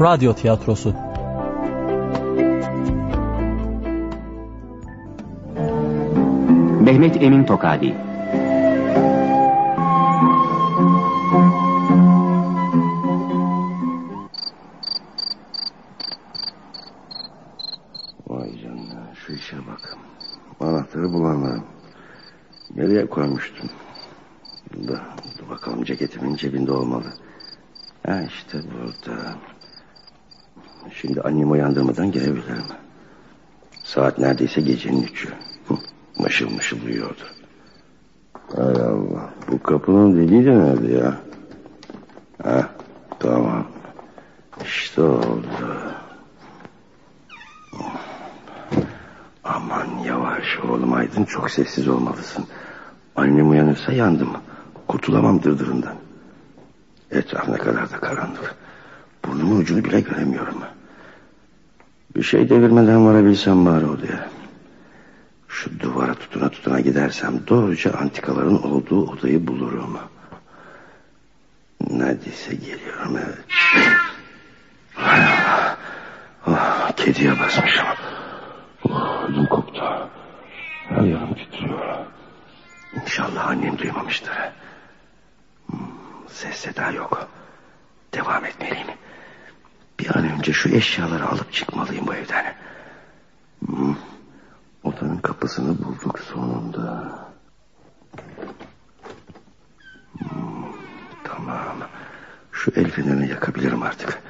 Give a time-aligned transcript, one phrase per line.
[0.00, 0.94] Radyo Tiyatrosu
[6.84, 7.94] Mehmet Emin Tokadi
[18.26, 19.96] Vay canına şu işe bak.
[20.60, 21.64] Anahtarı bulamadım.
[22.74, 23.70] Nereye koymuştum?
[24.88, 25.02] Da,
[25.38, 27.12] dur bakalım ceketimin cebinde olmalı.
[28.06, 29.36] Ha işte burada.
[30.94, 32.64] Şimdi annemi uyandırmadan gelebilirim.
[33.84, 35.28] Saat neredeyse gecenin üçü.
[36.18, 37.22] Mışıl mışıl uyuyordu.
[38.56, 39.30] Hay Allah.
[39.52, 41.16] Bu kapının deliği de nerede ya?
[42.42, 42.70] Ha,
[43.18, 43.66] tamam.
[44.64, 45.94] İşte oldu.
[49.44, 52.44] Aman yavaş oğlum Aydın çok sessiz olmalısın.
[53.16, 54.28] Annem uyanırsa yandım.
[54.88, 55.94] Kurtulamam dırdırından.
[57.10, 58.54] Etraf ne kadar da karanlık.
[59.24, 60.58] Burnumun ucunu bile göremiyorum.
[62.16, 64.28] Bir şey devirmeden varabilsem bari odaya.
[65.48, 69.98] Şu duvara tutuna tutuna gidersem doğruca antikaların olduğu odayı bulurum.
[71.90, 73.38] Neredeyse geliyorum evet.
[74.94, 75.76] Hay Allah.
[76.46, 77.86] Oh, kediye basmışım.
[78.88, 80.08] Oh, ödüm koptu.
[80.88, 81.96] Her yerim titriyor.
[83.02, 84.34] İnşallah annem duymamıştır.
[85.66, 85.78] Hmm,
[86.28, 87.28] ses seda yok.
[88.14, 88.86] Devam etmeliyim.
[89.98, 92.54] Bir an önce şu eşyaları alıp çıkmalıyım bu evden.
[94.84, 97.18] Odanın kapısını bulduk sonunda.
[101.24, 101.76] Tamam.
[102.52, 104.22] Şu el fenerini yakabilirim artık.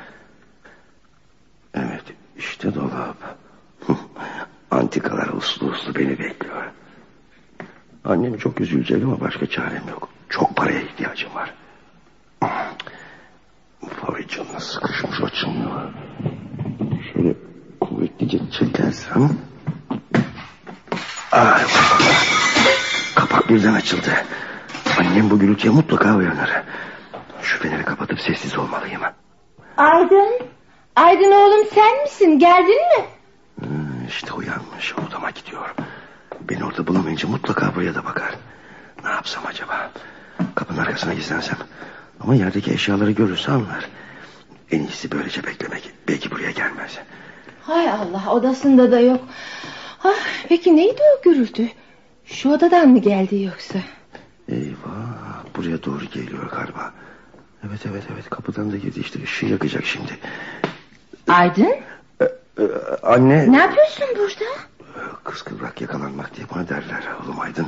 [1.75, 2.05] Evet
[2.37, 3.17] işte dolap.
[4.71, 6.65] Antikalar uslu uslu beni bekliyor.
[8.05, 10.09] Annem çok üzülecek ama başka çarem yok.
[10.29, 11.55] Çok paraya ihtiyacım var.
[14.09, 15.93] Vay canına sıkışmış açılmıyor.
[17.13, 17.35] Şöyle
[17.81, 19.31] kuvvetlice çekersem...
[21.33, 21.63] Ay,
[23.15, 24.11] kapak birden açıldı.
[24.99, 26.51] Annem bu gürültüye mutlaka uyanır.
[27.43, 29.01] Şu feneri kapatıp sessiz olmalıyım.
[29.77, 30.41] Aydın.
[30.97, 32.39] Aydın oğlum sen misin?
[32.39, 33.05] Geldin mi?
[33.61, 35.77] Hmm, işte uyanmış odama gidiyorum.
[36.41, 38.35] Beni orada bulamayınca mutlaka buraya da bakar.
[39.05, 39.91] Ne yapsam acaba?
[40.55, 41.57] Kapının arkasına gizlensem.
[42.27, 43.89] Ama yerdeki eşyaları görürse anlar.
[44.71, 45.91] En iyisi böylece beklemek.
[46.09, 46.99] Belki buraya gelmez.
[47.63, 49.21] Hay Allah odasında da yok.
[50.05, 50.15] Ah,
[50.49, 51.69] peki neydi o gürültü?
[52.25, 53.79] Şu odadan mı geldi yoksa?
[54.49, 56.93] Eyvah buraya doğru geliyor galiba.
[57.69, 60.19] Evet evet evet kapıdan da girdi işte ışığı yakacak şimdi.
[61.29, 61.75] Aydın
[62.21, 62.25] Ee,
[62.59, 62.65] e,
[63.03, 63.53] anne.
[63.53, 64.45] ne yapıyorsun burada?
[65.27, 67.67] Kız kıvrak yakalanmak diye bana derler oğlum Aydın.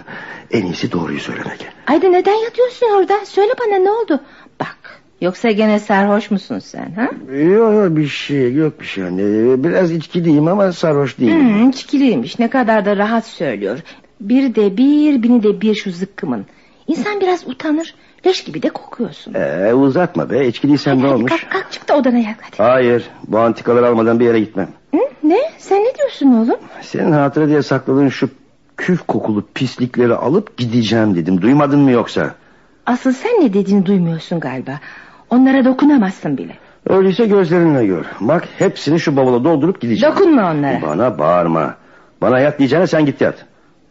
[0.51, 1.67] En iyisi doğruyu söylemek.
[1.87, 3.25] Aydın neden yatıyorsun orada?
[3.27, 4.21] Söyle bana ne oldu?
[4.61, 6.93] Bak yoksa gene sarhoş musun sen?
[6.93, 7.35] Ha?
[7.35, 9.65] Yok yok bir şey yok bir şey anne.
[9.65, 11.41] Biraz içkiliyim ama sarhoş değilim.
[11.41, 13.79] Hmm, çikiliymiş ne kadar da rahat söylüyor.
[14.21, 16.47] Bir de bir bini de bir şu zıkkımın.
[16.87, 17.95] İnsan biraz utanır.
[18.27, 19.35] Leş gibi de kokuyorsun.
[19.35, 21.31] Ee, uzatma be içkiliysen Hadi, ne hadi, olmuş?
[21.31, 22.57] Kalk, kalk çık da odana yak hadi.
[22.57, 24.69] Hayır bu antikaları almadan bir yere gitmem.
[24.95, 24.99] Hı?
[25.23, 25.39] Ne?
[25.59, 26.59] Sen ne diyorsun oğlum?
[26.81, 28.31] Senin hatıra diye sakladığın şu
[28.77, 31.43] küf kokulu pislikleri alıp gideceğim dedim.
[31.43, 32.35] Duymadın mı yoksa?
[32.87, 34.81] Asıl sen ne dediğini duymuyorsun galiba.
[35.31, 36.53] Onlara dokunamazsın bile.
[36.89, 38.05] Öyleyse gözlerinle gör.
[38.21, 40.15] Bak hepsini şu bavula doldurup gideceğim.
[40.15, 40.83] Dokunma onlara.
[40.83, 41.75] Bana bağırma.
[42.23, 43.35] Bana yat diyeceğine sen git yat.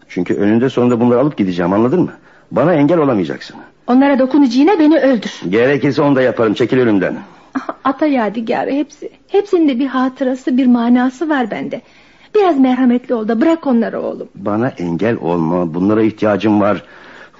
[0.07, 2.11] Çünkü önünde sonunda bunları alıp gideceğim anladın mı?
[2.51, 3.55] Bana engel olamayacaksın.
[3.87, 5.31] Onlara dokunacağına beni öldür.
[5.49, 7.17] Gerekirse onu da yaparım çekil önümden.
[7.83, 9.09] Ata yadigarı hepsi.
[9.27, 11.81] Hepsinin de bir hatırası bir manası var bende.
[12.35, 14.27] Biraz merhametli ol da bırak onları oğlum.
[14.35, 16.83] Bana engel olma bunlara ihtiyacım var.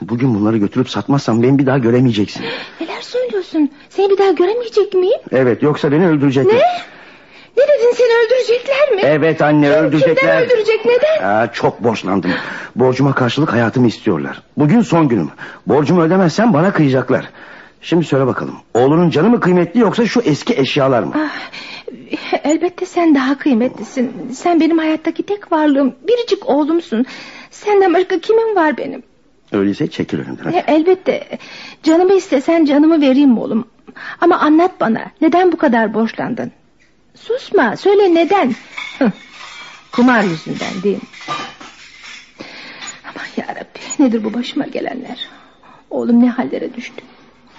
[0.02, 2.44] Bugün bunları götürüp satmazsam beni bir daha göremeyeceksin.
[2.82, 3.70] Neler söylüyorsun?
[3.90, 5.20] Seni bir daha göremeyecek miyim?
[5.32, 6.56] Evet yoksa beni öldürecekler.
[6.56, 6.62] Ne?
[7.58, 9.02] Ne dedin seni öldürecekler mi?
[9.04, 10.16] Evet anne Kim- öldürecekler.
[10.16, 11.30] Kimden öldürecek neden?
[11.30, 12.32] Aa, çok borçlandım.
[12.76, 14.42] Borcuma karşılık hayatımı istiyorlar.
[14.58, 15.30] Bugün son günüm.
[15.68, 17.30] Borcumu ödemezsem bana kıyacaklar.
[17.82, 18.56] Şimdi söyle bakalım.
[18.74, 21.14] Oğlunun canı mı kıymetli yoksa şu eski eşyalar mı?
[21.16, 21.32] Ah,
[22.44, 24.12] elbette sen daha kıymetlisin.
[24.34, 25.96] Sen benim hayattaki tek varlığım.
[26.08, 27.06] Biricik oğlumsun.
[27.52, 29.04] Senden başka kimin var benim?
[29.52, 30.44] Öyleyse çekil önümden.
[30.44, 30.56] hadi.
[30.56, 31.28] E, Elbette.
[31.84, 33.68] Canımı istesen canımı vereyim oğlum.
[34.22, 35.12] Ama anlat bana.
[35.22, 36.52] Neden bu kadar borçlandın?
[37.16, 37.78] Susma.
[37.78, 38.56] Söyle neden?
[39.92, 41.02] Kumar yüzünden değil mi?
[43.04, 43.80] Aman yarabbi.
[44.04, 45.28] Nedir bu başıma gelenler?
[45.90, 47.02] Oğlum ne hallere düştü.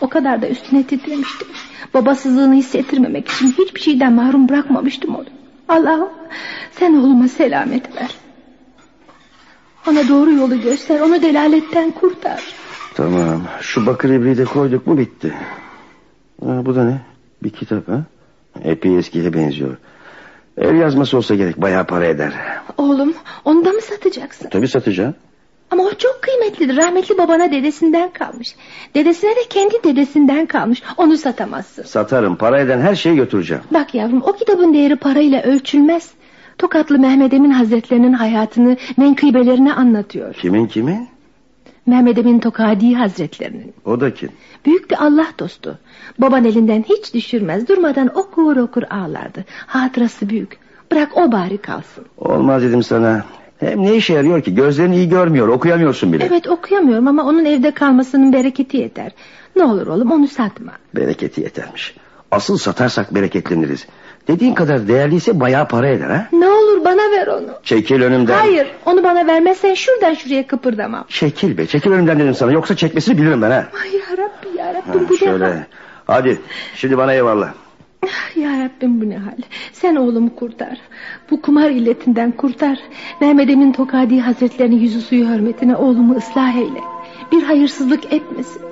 [0.01, 1.49] O kadar da üstüne titremiştim.
[1.95, 5.27] Babasızlığını hissettirmemek için hiçbir şeyden mahrum bırakmamıştım onu.
[5.69, 6.09] Allah'ım
[6.71, 8.15] sen oğluma selamet ver.
[9.89, 11.01] Ona doğru yolu göster.
[11.01, 12.43] Onu delaletten kurtar.
[12.95, 13.43] Tamam.
[13.61, 15.35] Şu bakır ibriği de koyduk mu bitti.
[16.45, 17.01] Ha, bu da ne?
[17.43, 18.03] Bir kitap ha?
[18.65, 19.77] Epey eskiye benziyor.
[20.59, 22.33] El yazması olsa gerek bayağı para eder.
[22.77, 23.15] Oğlum
[23.45, 24.49] onu da mı satacaksın?
[24.49, 25.15] Tabii satacağım.
[25.71, 26.77] Ama o çok kıymetlidir.
[26.77, 28.55] Rahmetli babana dedesinden kalmış.
[28.95, 30.83] Dedesine de kendi dedesinden kalmış.
[30.97, 31.83] Onu satamazsın.
[31.83, 33.63] Satarım para eden her şeyi götüreceğim.
[33.71, 36.11] Bak yavrum o kitabın değeri parayla ölçülmez.
[36.59, 40.35] Tokatlı Mehmet Emin Hazretlerinin hayatını menkıbelerine anlatıyor.
[40.35, 41.07] Kimin kimi?
[41.87, 43.75] Mehmet Emin Tokadi Hazretlerinin.
[43.85, 44.29] O da kim?
[44.67, 45.79] Büyük bir Allah dostu.
[46.19, 47.69] Baban elinden hiç düşürmez.
[47.69, 49.45] Durmadan okur okur ağlardı.
[49.67, 50.59] Hatırası büyük.
[50.93, 52.05] Bırak o bari kalsın.
[52.19, 53.25] Olmaz dedim sana.
[53.61, 54.55] Hem ne işe yarıyor ki?
[54.55, 56.25] Gözlerin iyi görmüyor, okuyamıyorsun bile.
[56.25, 59.13] Evet okuyamıyorum ama onun evde kalmasının bereketi yeter.
[59.57, 60.73] Ne olur oğlum onu satma.
[60.95, 61.95] Bereketi yetermiş.
[62.31, 63.87] Asıl satarsak bereketleniriz.
[64.29, 66.27] Dediğin kadar değerliyse bayağı para eder ha?
[66.33, 67.49] Ne olur bana ver onu.
[67.63, 68.39] Çekil önümden.
[68.39, 71.05] Hayır onu bana vermezsen şuradan şuraya kıpırdamam.
[71.09, 72.53] Çekil be çekil önümden dedim sana.
[72.53, 73.69] Yoksa çekmesini bilirim ben ha.
[73.83, 75.45] Ay yarabbi yarabbim ha bu şöyle.
[75.45, 75.53] hal?
[76.07, 76.41] Hadi
[76.75, 77.53] şimdi bana eyvallah.
[78.37, 79.39] Yarabbim bu ne hal?
[79.73, 80.79] Sen oğlumu kurtar.
[81.31, 82.79] Bu kumar illetinden kurtar.
[83.21, 86.81] Mehmet Emin Tokadi Hazretlerinin yüzü suyu hürmetine oğlumu ıslah eyle.
[87.33, 88.63] Bir hayırsızlık etmesin.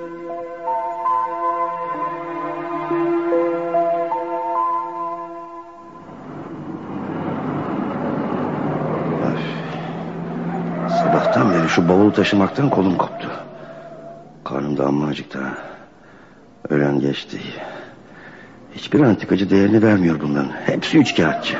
[10.89, 13.31] Sabahtan beri şu bavulu taşımaktan kolum koptu.
[14.43, 15.39] Karnım da amma acıktı.
[16.69, 17.39] Öğlen geçti.
[18.77, 20.51] Hiçbir antikacı değerini vermiyor bunların.
[20.65, 21.57] Hepsi üç kağıtçı.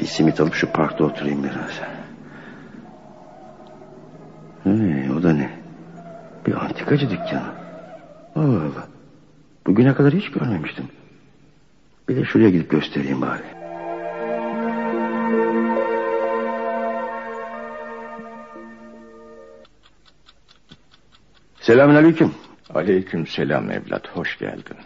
[0.00, 1.80] Bir simit alıp şu parkta oturayım biraz.
[4.64, 5.50] Hey, o da ne?
[6.46, 7.52] Bir antikacı dükkanı.
[8.36, 8.88] Allah Allah.
[9.66, 10.84] Bugüne kadar hiç görmemiştim.
[12.08, 13.42] Bir de şuraya gidip göstereyim bari.
[21.60, 22.34] Selamünaleyküm.
[22.74, 24.76] Aleyküm selam evlat, hoş geldin.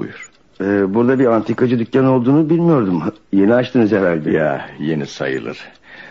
[0.00, 0.30] Buyur.
[0.60, 3.02] Ee, burada bir antikacı dükkanı olduğunu bilmiyordum.
[3.32, 4.30] Yeni açtınız herhalde.
[4.30, 5.58] Ya yeni sayılır.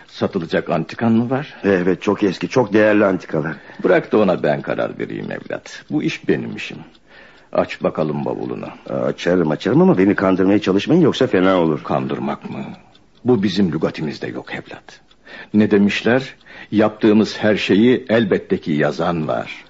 [0.06, 1.54] Satılacak antikan mı var?
[1.64, 3.56] Evet çok eski, çok değerli antikalar.
[3.84, 5.84] Bırak da ona ben karar vereyim evlat.
[5.90, 6.76] Bu iş benim işim.
[7.52, 8.68] Aç bakalım bavulunu.
[8.88, 11.82] Açarım açarım ama beni kandırmaya çalışmayın yoksa fena olur.
[11.84, 12.64] Kandırmak mı?
[13.24, 15.00] Bu bizim lügatimizde yok evlat.
[15.54, 16.34] Ne demişler?
[16.70, 19.64] Yaptığımız her şeyi elbette ki yazan var.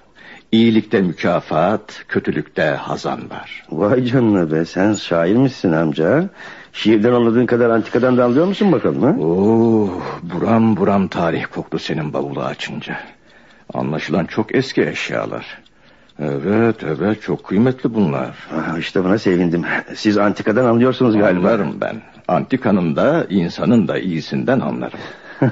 [0.51, 3.63] İyilikte mükafat, kötülükte hazan var.
[3.71, 6.29] Vay canına be sen şair misin amca?
[6.73, 9.23] Şiirden anladığın kadar antikadan da anlıyor musun bakalım ha?
[9.23, 9.89] Oo,
[10.23, 12.97] buram buram tarih koktu senin bavulu açınca.
[13.73, 15.45] Anlaşılan çok eski eşyalar.
[16.19, 18.35] Evet evet çok kıymetli bunlar.
[18.57, 19.63] Aha, işte buna sevindim.
[19.95, 21.47] Siz antikadan anlıyorsunuz galiba.
[21.47, 22.01] Anlarım ben.
[22.27, 24.99] Antikanın da insanın da iyisinden anlarım.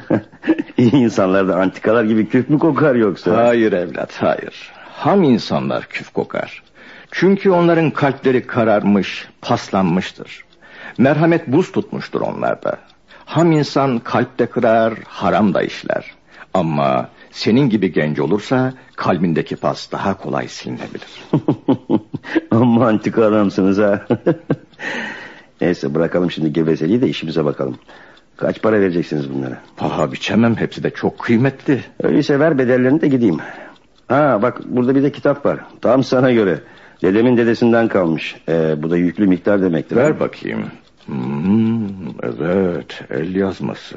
[0.77, 3.37] İyi insanlar da antikalar gibi küf mü kokar yoksa?
[3.37, 4.71] Hayır evlat hayır.
[4.99, 6.63] Ham insanlar küf kokar.
[7.11, 10.43] Çünkü onların kalpleri kararmış, paslanmıştır.
[10.97, 12.77] Merhamet buz tutmuştur onlarda.
[13.25, 16.05] Ham insan kalpte kırar, haram da işler.
[16.53, 21.23] Ama senin gibi genç olursa kalbindeki pas daha kolay silinebilir.
[22.51, 24.07] Amma antika adamsınız ha.
[25.61, 27.77] Neyse bırakalım şimdi gevezeliği de işimize bakalım.
[28.37, 29.57] Kaç para vereceksiniz bunlara?
[29.77, 31.83] Paha biçemem hepsi de çok kıymetli.
[32.03, 33.39] Öyleyse ver bedellerini de gideyim.
[34.09, 35.59] Ha bak burada bir de kitap var.
[35.81, 36.59] Tam sana göre.
[37.01, 38.35] Dedemin dedesinden kalmış.
[38.49, 39.95] Ee, bu da yüklü miktar demektir.
[39.95, 40.65] Ver bakayım.
[41.05, 43.95] Hmm, evet el yazması.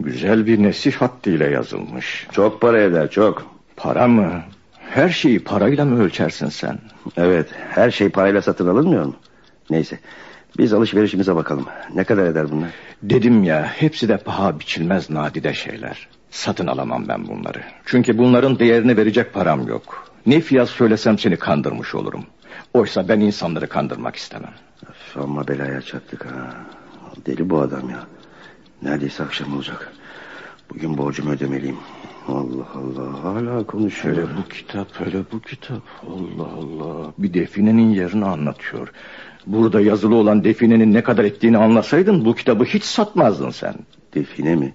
[0.00, 2.26] Güzel bir nesih hattıyla yazılmış.
[2.32, 3.46] Çok para eder çok.
[3.76, 4.42] Para mı?
[4.90, 6.78] Her şeyi parayla mı ölçersin sen?
[7.16, 9.14] Evet her şey parayla satın alınmıyor mu?
[9.70, 9.98] Neyse
[10.58, 11.66] biz alışverişimize bakalım.
[11.94, 12.68] Ne kadar eder bunlar?
[13.02, 16.08] Dedim ya hepsi de paha biçilmez nadide şeyler.
[16.36, 17.62] Satın alamam ben bunları.
[17.86, 20.10] Çünkü bunların değerini verecek param yok.
[20.26, 22.24] Ne fiyat söylesem seni kandırmış olurum.
[22.74, 24.52] Oysa ben insanları kandırmak istemem.
[25.14, 26.54] Amma belaya çattık ha.
[27.26, 28.06] Deli bu adam ya.
[28.82, 29.92] Neredeyse akşam olacak.
[30.70, 31.76] Bugün borcumu ödemeliyim.
[32.28, 34.16] Allah Allah hala konuşuyor.
[34.16, 35.82] Hele bu kitap, hele bu kitap.
[36.02, 37.12] Allah Allah.
[37.18, 38.92] Bir definenin yerini anlatıyor.
[39.46, 43.74] Burada yazılı olan definenin ne kadar ettiğini anlasaydın bu kitabı hiç satmazdın sen.
[44.14, 44.74] Define mi?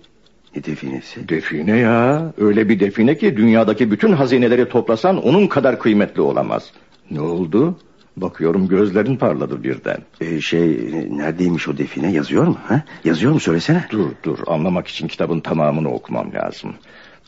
[0.55, 1.29] Ne definesi?
[1.29, 2.33] Define ya.
[2.37, 6.71] Öyle bir define ki dünyadaki bütün hazineleri toplasan onun kadar kıymetli olamaz.
[7.11, 7.75] Ne oldu?
[8.17, 9.97] Bakıyorum gözlerin parladı birden.
[10.21, 10.67] Ee, şey
[11.11, 12.57] neredeymiş o define yazıyor mu?
[12.67, 12.83] Ha?
[13.03, 13.85] Yazıyor mu söylesene.
[13.91, 16.73] Dur dur anlamak için kitabın tamamını okumam lazım.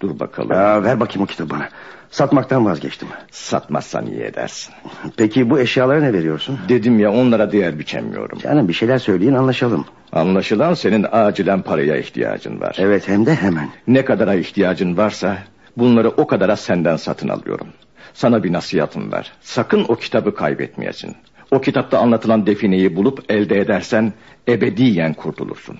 [0.03, 0.51] Dur bakalım.
[0.51, 1.69] Ya, ver bakayım o kitabı bana.
[2.11, 3.07] Satmaktan vazgeçtim.
[3.31, 4.73] Satmazsan iyi edersin.
[5.17, 6.59] Peki bu eşyalara ne veriyorsun?
[6.69, 8.39] Dedim ya onlara değer biçemiyorum.
[8.39, 9.85] Canım bir şeyler söyleyin anlaşalım.
[10.11, 12.75] Anlaşılan senin acilen paraya ihtiyacın var.
[12.79, 13.69] Evet hem de hemen.
[13.87, 15.37] Ne kadara ihtiyacın varsa
[15.77, 17.67] bunları o kadara senden satın alıyorum.
[18.13, 19.31] Sana bir nasihatım var.
[19.41, 21.15] Sakın o kitabı kaybetmeyesin.
[21.51, 24.13] O kitapta anlatılan defineyi bulup elde edersen
[24.47, 25.77] ebediyen kurtulursun.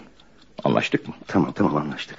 [0.63, 1.13] Anlaştık mı?
[1.27, 2.18] Tamam tamam anlaştık.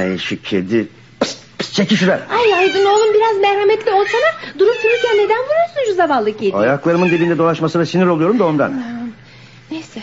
[0.00, 0.88] Ay şu kedi.
[1.20, 2.20] Pıst, pıst, çekil şuradan.
[2.30, 4.58] Ay Aydın oğlum biraz merhametli olsana.
[4.58, 6.54] Durup dururken neden vuruyorsun şu zavallı kediyi?
[6.54, 8.82] Ayaklarımın dibinde dolaşmasına sinir oluyorum da ondan.
[9.70, 10.00] Neyse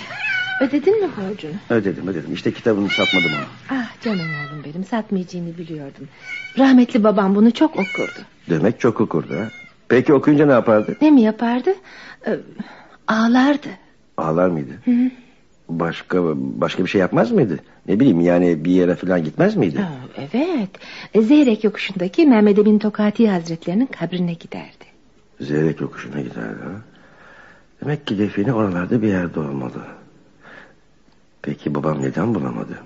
[0.62, 1.54] ödedin mi borcunu?
[1.70, 2.34] Ödedim ödedim.
[2.34, 3.78] İşte kitabını satmadım onu.
[3.80, 6.08] Ah canım oğlum benim satmayacağını biliyordum.
[6.58, 8.20] Rahmetli babam bunu çok okurdu.
[8.50, 9.50] Demek çok okurdu ha.
[9.90, 10.98] Peki okuyunca ne yapardı?
[11.02, 11.70] Ne mi yapardı?
[12.28, 12.40] Ee,
[13.08, 13.70] ağlardı.
[14.18, 14.72] Ağlar mıydı?
[14.86, 15.12] Hı -hı.
[15.70, 17.60] Başka başka bir şey yapmaz mıydı?
[17.88, 19.80] Ne bileyim yani bir yere falan gitmez miydi?
[19.80, 20.70] Ha, evet.
[21.28, 24.86] Zeyrek yokuşundaki Mehmet Emin Tokati Hazretlerinin kabrine giderdi.
[25.42, 26.82] Zeyrek yokuşuna giderdi ha?
[27.82, 29.82] Demek ki define oralarda bir yerde olmalı.
[31.42, 32.80] Peki babam neden bulamadı?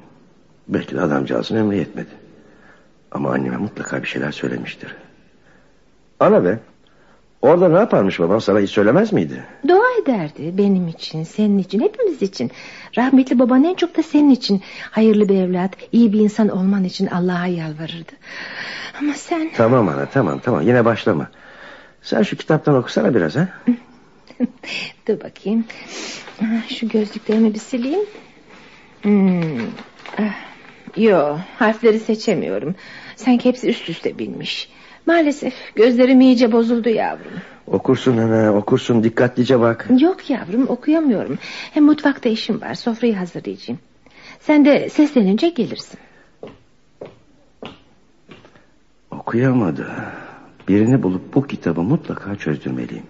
[0.68, 2.10] Belki de adamcağızın ömrü yetmedi.
[3.12, 4.96] Ama anneme mutlaka bir şeyler söylemiştir.
[6.20, 6.60] Ana be.
[7.42, 9.44] Orada ne yaparmış babam sana hiç söylemez miydi?
[9.68, 12.52] Dua ederdi benim için, senin için, hepimiz için.
[12.98, 14.62] Rahmetli baban en çok da senin için.
[14.92, 18.12] Hayırlı bir evlat, iyi bir insan olman için Allah'a yalvarırdı.
[19.00, 19.52] Ama sen...
[19.56, 21.30] Tamam ana tamam tamam yine başlama.
[22.02, 23.48] Sen şu kitaptan okusana biraz ha.
[25.08, 25.66] Dur bakayım.
[26.80, 28.06] Şu gözlüklerimi bir sileyim.
[29.02, 29.62] Hmm.
[30.98, 32.76] Yo harfleri seçemiyorum.
[33.16, 34.70] Sanki hepsi üst üste binmiş.
[35.06, 37.32] Maalesef gözlerim iyice bozuldu yavrum.
[37.68, 39.88] Okursun ana okursun dikkatlice bak.
[40.00, 41.38] Yok yavrum okuyamıyorum.
[41.74, 43.80] Hem mutfakta işim var sofrayı hazırlayacağım.
[44.40, 46.00] Sen de seslenince gelirsin.
[49.12, 49.88] Okuyamadı.
[50.68, 53.06] Birini bulup bu kitabı mutlaka çözdürmeliyim.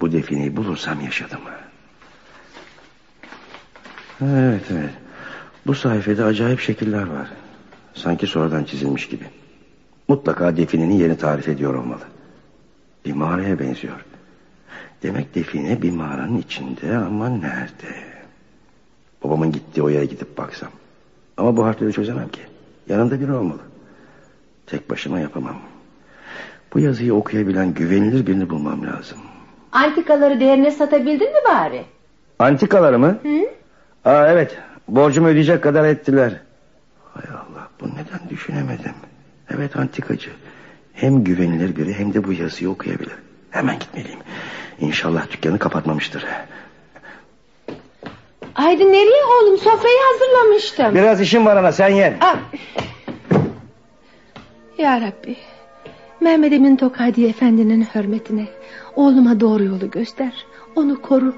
[0.00, 1.40] Bu defineyi bulursam yaşadım.
[4.22, 4.94] Evet evet.
[5.66, 7.28] Bu sayfada acayip şekiller var.
[7.94, 9.24] Sanki sonradan çizilmiş gibi.
[10.08, 12.02] Mutlaka definenin yerini tarif ediyor olmalı.
[13.04, 14.04] Bir mağaraya benziyor.
[15.02, 17.94] Demek define bir mağaranın içinde ama nerede?
[19.24, 20.68] Babamın gittiği o yere gidip baksam.
[21.36, 22.40] Ama bu harfleri çözemem ki.
[22.88, 23.60] Yanında biri olmalı.
[24.66, 25.56] Tek başıma yapamam.
[26.74, 29.18] Bu yazıyı okuyabilen güvenilir birini bulmam lazım.
[29.72, 31.84] Antikaları değerine satabildin mi bari?
[32.38, 33.18] Antikaları mı?
[33.22, 33.46] Hı?
[34.10, 34.58] Aa evet.
[34.88, 36.40] Borcumu ödeyecek kadar ettiler.
[37.14, 38.92] Hay Allah bu neden düşünemedim.
[39.54, 40.30] Evet antikacı.
[40.94, 43.12] Hem güvenilir biri hem de bu yazıyı okuyabilir.
[43.50, 44.18] Hemen gitmeliyim.
[44.80, 46.24] İnşallah dükkanı kapatmamıştır.
[48.54, 50.94] Aydın nereye oğlum sofrayı hazırlamıştım.
[50.94, 52.16] Biraz işim var ana sen ye.
[52.20, 52.36] Aa.
[54.78, 55.36] Ya Rabbi.
[56.20, 58.46] Mehmet Emin Tokadi Efendi'nin hürmetine
[58.96, 60.46] oğluma doğru yolu göster.
[60.76, 61.34] Onu koru.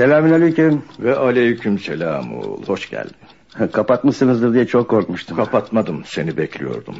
[0.00, 0.82] Selamünaleyküm.
[1.00, 2.66] Ve aleyküm selam oğul.
[2.66, 3.16] Hoş geldin.
[3.72, 5.36] Kapatmışsınızdır diye çok korkmuştum.
[5.36, 6.02] Kapatmadım.
[6.06, 6.94] Seni bekliyordum.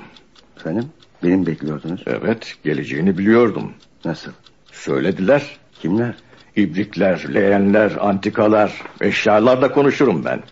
[0.57, 0.85] Efendim?
[1.23, 2.02] Benim bekliyordunuz.
[2.07, 2.54] Evet.
[2.64, 3.73] Geleceğini biliyordum.
[4.04, 4.30] Nasıl?
[4.73, 5.42] Söylediler.
[5.83, 6.14] Kimler?
[6.57, 10.42] İbrikler, leğenler, antikalar, eşyalarla konuşurum ben.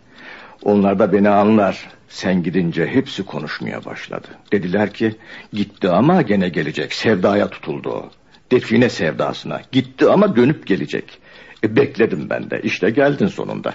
[0.63, 1.89] Onlar da beni anlar.
[2.09, 4.29] Sen gidince hepsi konuşmaya başladı.
[4.53, 5.17] Dediler ki
[5.53, 6.93] gitti ama gene gelecek.
[6.93, 8.11] Sevdaya tutuldu o.
[8.53, 9.61] Define sevdasına.
[9.73, 11.21] Gitti ama dönüp gelecek.
[11.65, 12.61] E, bekledim ben de.
[12.63, 13.75] İşte geldin sonunda.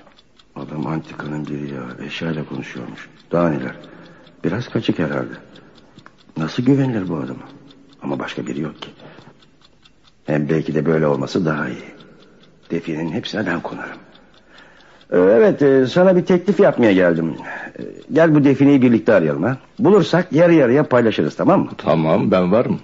[0.56, 2.06] Adam antikanın biri ya.
[2.08, 3.10] Eşyayla konuşuyormuş.
[3.32, 3.76] Daha neler.
[4.44, 5.34] Biraz kaçık herhalde.
[6.38, 7.44] Nasıl güvenilir bu adama?
[8.02, 8.90] Ama başka biri yok ki.
[10.26, 11.84] Hem belki de böyle olması daha iyi.
[12.72, 13.98] Definenin hepsine ben konarım.
[15.12, 17.36] Ee, evet e, sana bir teklif yapmaya geldim.
[17.80, 19.58] Ee, gel bu defineyi birlikte arayalım ha.
[19.80, 21.70] Bulursak yarı yarıya paylaşırız tamam mı?
[21.78, 22.80] Tamam ben varım.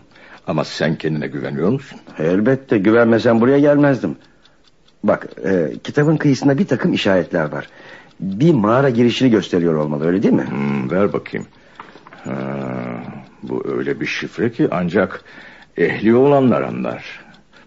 [0.47, 1.99] Ama sen kendine güveniyor musun?
[2.19, 4.15] Elbette güvenmesen buraya gelmezdim.
[5.03, 7.69] Bak e, kitabın kıyısında bir takım işaretler var.
[8.19, 10.45] Bir mağara girişini gösteriyor olmalı öyle değil mi?
[10.49, 11.47] Hmm, ver bakayım.
[12.23, 12.33] Ha,
[13.43, 15.23] bu öyle bir şifre ki ancak
[15.77, 17.19] ehli olanlar anlar.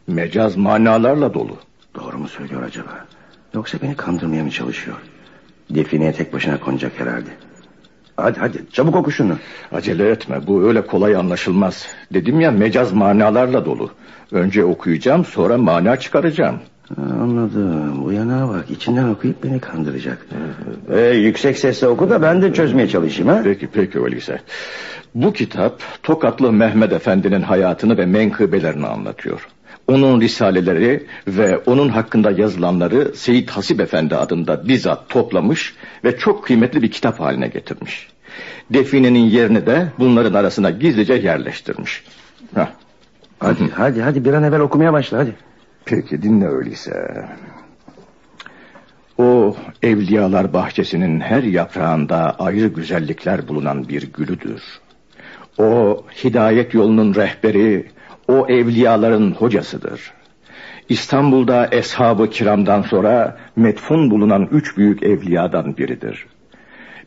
[0.06, 1.56] Mecaz manalarla dolu.
[1.94, 3.06] Doğru mu söylüyor acaba?
[3.54, 4.96] Yoksa beni kandırmaya mı çalışıyor?
[5.70, 7.30] Defineye tek başına konacak herhalde.
[8.16, 9.38] Hadi hadi çabuk oku şunu.
[9.72, 11.86] Acele etme bu öyle kolay anlaşılmaz.
[12.14, 13.90] Dedim ya mecaz manalarla dolu.
[14.32, 16.60] Önce okuyacağım sonra mana çıkaracağım.
[16.96, 18.06] Anladım.
[18.06, 18.70] Uyanağa bak.
[18.70, 20.26] içinden okuyup beni kandıracak.
[20.92, 23.28] Ee, yüksek sesle oku da ben de çözmeye çalışayım.
[23.28, 23.40] ha?
[23.44, 24.40] Peki peki öyleyse.
[25.14, 29.48] Bu kitap Tokatlı Mehmet Efendi'nin hayatını ve menkıbelerini anlatıyor.
[29.88, 36.82] Onun risaleleri ve onun hakkında yazılanları Seyit Hasip Efendi adında bizzat toplamış ve çok kıymetli
[36.82, 38.08] bir kitap haline getirmiş.
[38.70, 42.04] Definenin yerini de bunların arasına gizlice yerleştirmiş.
[42.54, 42.66] Heh.
[43.38, 45.34] Hadi hadi hadi bir an evvel okumaya başla hadi.
[45.84, 47.24] Peki dinle öyleyse.
[49.18, 54.62] O evliyalar bahçesinin her yaprağında ayrı güzellikler bulunan bir gülüdür.
[55.58, 57.90] O hidayet yolunun rehberi,
[58.28, 60.12] o evliyaların hocasıdır.
[60.88, 66.26] İstanbul'da eshabı kiramdan sonra metfun bulunan üç büyük evliyadan biridir.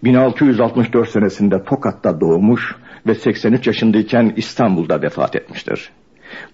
[0.03, 2.75] 1664 senesinde Tokat'ta doğmuş
[3.07, 5.91] ve 83 yaşındayken İstanbul'da vefat etmiştir.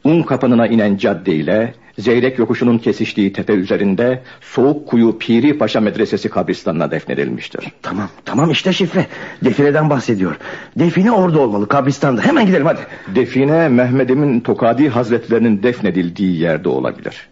[0.04, 6.30] Un kapanına inen cadde ile Zeyrek yokuşunun kesiştiği tepe üzerinde Soğuk Kuyu Piri Paşa Medresesi
[6.30, 7.72] kabristanına defnedilmiştir.
[7.82, 9.06] Tamam tamam işte şifre.
[9.44, 10.38] Defineden bahsediyor.
[10.80, 12.22] Define orada olmalı kabristanda.
[12.22, 12.80] Hemen gidelim hadi.
[13.16, 17.28] Define Mehmet'imin Tokadi Hazretlerinin defnedildiği yerde olabilir.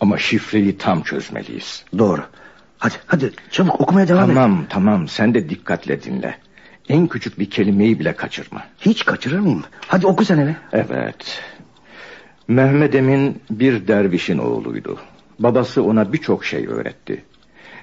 [0.00, 1.84] Ama şifreyi tam çözmeliyiz.
[1.98, 2.20] Doğru.
[2.78, 4.58] Hadi hadi çabuk okumaya devam tamam, et.
[4.58, 6.34] Tamam tamam sen de dikkatle dinle.
[6.88, 8.62] En küçük bir kelimeyi bile kaçırma.
[8.80, 9.64] Hiç kaçırır mıyım?
[9.86, 10.56] Hadi oku sen hele.
[10.72, 11.42] Evet.
[12.48, 14.98] Mehmet Emin bir dervişin oğluydu.
[15.38, 17.24] Babası ona birçok şey öğretti.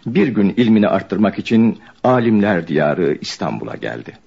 [0.05, 4.17] Bir gün ilmini arttırmak için alimler diyarı İstanbul'a geldi.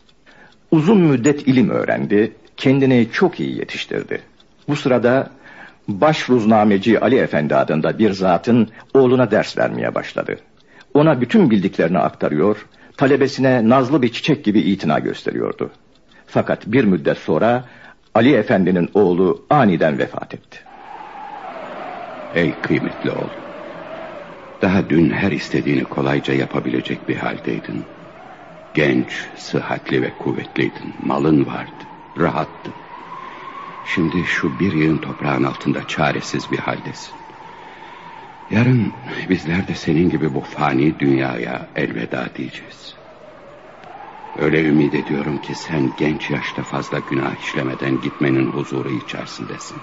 [0.71, 4.21] Uzun müddet ilim öğrendi, kendini çok iyi yetiştirdi.
[4.68, 5.30] Bu sırada
[5.88, 10.37] başruznameci Ali Efendi adında bir zatın oğluna ders vermeye başladı.
[10.95, 12.66] Ona bütün bildiklerini aktarıyor,
[12.97, 15.71] talebesine nazlı bir çiçek gibi itina gösteriyordu.
[16.26, 17.64] Fakat bir müddet sonra
[18.19, 20.59] Ali Efendi'nin oğlu aniden vefat etti.
[22.35, 23.31] Ey kıymetli oğul.
[24.63, 27.85] Daha dün her istediğini kolayca yapabilecek bir haldeydin.
[28.75, 30.95] Genç, sıhhatli ve kuvvetliydin.
[31.03, 31.85] Malın vardı,
[32.19, 32.75] rahattın.
[33.95, 37.13] Şimdi şu bir yığın toprağın altında çaresiz bir haldesin.
[38.51, 38.93] Yarın
[39.31, 42.98] bizler de senin gibi bu fani dünyaya elveda diyeceğiz.
[44.37, 49.82] Öyle ümit ediyorum ki sen genç yaşta fazla günah işlemeden gitmenin huzuru içerisindesin.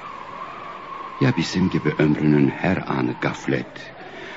[1.19, 3.93] Ya bizim gibi ömrünün her anı gaflet,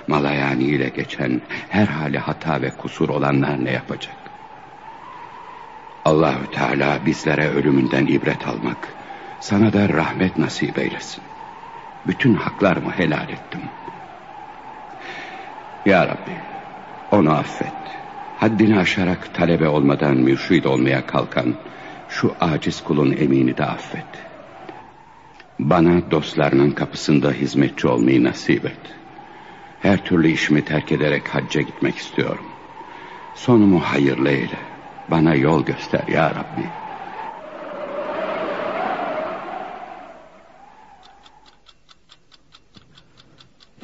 [0.06, 4.16] malayani ile geçen her hali hata ve kusur olanlar ne yapacak?
[6.04, 8.94] Allahü Teala bizlere ölümünden ibret almak,
[9.40, 11.24] sana da rahmet nasip eylesin.
[12.06, 13.70] Bütün haklarımı helal ettim.
[15.86, 16.36] Ya Rabbi,
[17.10, 17.72] onu affet.
[18.38, 21.54] Haddini aşarak talebe olmadan mürşid olmaya kalkan
[22.08, 24.04] şu aciz kulun emini de affet.
[25.58, 28.80] Bana dostlarının kapısında hizmetçi olmayı nasip et.
[29.82, 32.44] Her türlü işimi terk ederek hacca gitmek istiyorum.
[33.34, 34.58] Sonumu hayırlı eyle.
[35.10, 36.66] Bana yol göster ya Rabbi.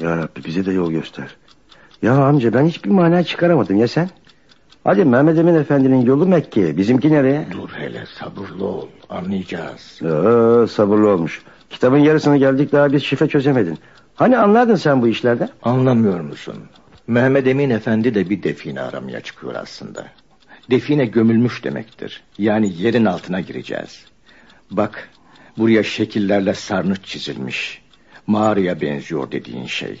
[0.03, 1.35] Ya Rabbi bize de yol göster.
[2.01, 4.09] Ya amca ben hiçbir mana çıkaramadım ya sen?
[4.85, 6.77] Hadi Mehmet Emin Efendi'nin yolu Mekke.
[6.77, 7.47] Bizimki nereye?
[7.51, 9.99] Dur hele sabırlı ol anlayacağız.
[10.01, 11.41] Ee, sabırlı olmuş.
[11.69, 13.77] Kitabın yarısını geldik daha bir şifre çözemedin.
[14.15, 15.49] Hani anlardın sen bu işlerden?
[15.63, 16.55] Anlamıyor musun?
[17.07, 20.05] Mehmet Emin Efendi de bir define aramaya çıkıyor aslında.
[20.69, 22.23] Define gömülmüş demektir.
[22.37, 24.05] Yani yerin altına gireceğiz.
[24.71, 25.09] Bak
[25.57, 27.81] buraya şekillerle sarnıç çizilmiş.
[28.27, 29.99] Mağaraya benziyor dediğin şey.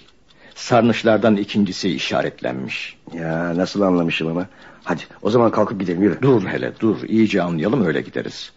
[0.55, 2.97] Sarnıçlardan ikincisi işaretlenmiş.
[3.13, 4.45] Ya nasıl anlamışım ama.
[4.85, 6.21] Hadi o zaman kalkıp gidelim yürü.
[6.21, 8.51] Dur hele dur iyice anlayalım öyle gideriz.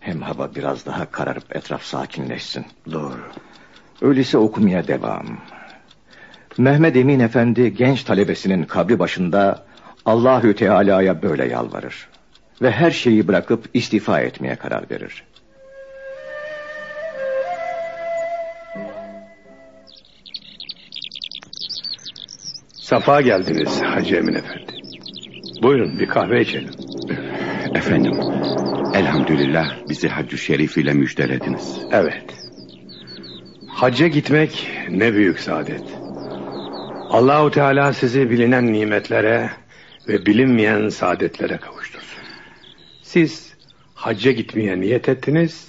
[0.00, 2.66] Hem hava biraz daha kararıp etraf sakinleşsin.
[2.92, 3.20] Doğru.
[4.02, 5.38] Öyleyse okumaya devam.
[6.58, 9.64] Mehmet Emin Efendi genç talebesinin kabri başında
[10.04, 12.08] Allahü Teala'ya böyle yalvarır.
[12.62, 15.24] Ve her şeyi bırakıp istifa etmeye karar verir.
[22.72, 24.73] Safa geldiniz Hacı Emin Efendi.
[25.64, 26.70] Buyurun bir kahve içelim.
[27.74, 28.12] Efendim,
[28.94, 31.78] elhamdülillah bizi Haccı Şerif ile müjdelediniz.
[31.92, 32.24] Evet.
[33.68, 35.82] Hacca gitmek ne büyük saadet.
[37.10, 39.50] Allahu Teala sizi bilinen nimetlere
[40.08, 42.22] ve bilinmeyen saadetlere kavuştursun.
[43.02, 43.54] Siz
[43.94, 45.68] hacca gitmeye niyet ettiniz,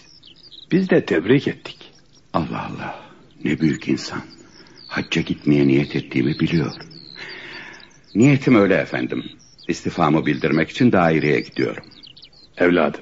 [0.71, 1.93] biz de tebrik ettik.
[2.33, 2.99] Allah Allah,
[3.43, 4.21] ne büyük insan.
[4.87, 6.73] Hacca gitmeye niyet ettiğimi biliyor.
[8.15, 9.23] Niyetim öyle efendim.
[9.67, 11.83] İstifamı bildirmek için daireye gidiyorum.
[12.57, 13.01] Evladım,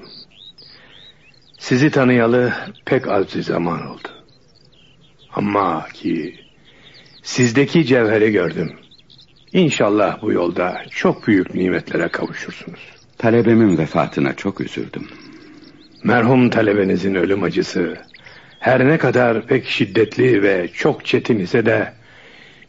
[1.60, 2.54] sizi tanıyalı
[2.86, 4.08] pek az bir zaman oldu.
[5.34, 6.36] Ama ki
[7.23, 8.73] sizdeki cevheri gördüm.
[9.54, 12.80] İnşallah bu yolda çok büyük nimetlere kavuşursunuz.
[13.17, 15.08] Talebemin vefatına çok üzüldüm.
[16.04, 17.97] Merhum talebenizin ölüm acısı
[18.60, 21.93] her ne kadar pek şiddetli ve çok çetin ise de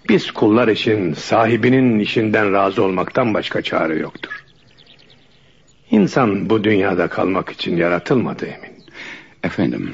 [0.09, 4.45] biz kullar için sahibinin işinden razı olmaktan başka çare yoktur.
[5.91, 8.85] İnsan bu dünyada kalmak için yaratılmadı emin.
[9.43, 9.93] Efendim,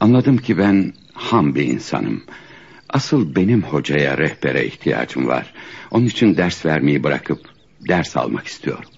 [0.00, 2.22] anladım ki ben ham bir insanım.
[2.90, 5.54] Asıl benim hocaya, rehbere ihtiyacım var.
[5.90, 7.40] Onun için ders vermeyi bırakıp
[7.88, 8.90] ders almak istiyorum.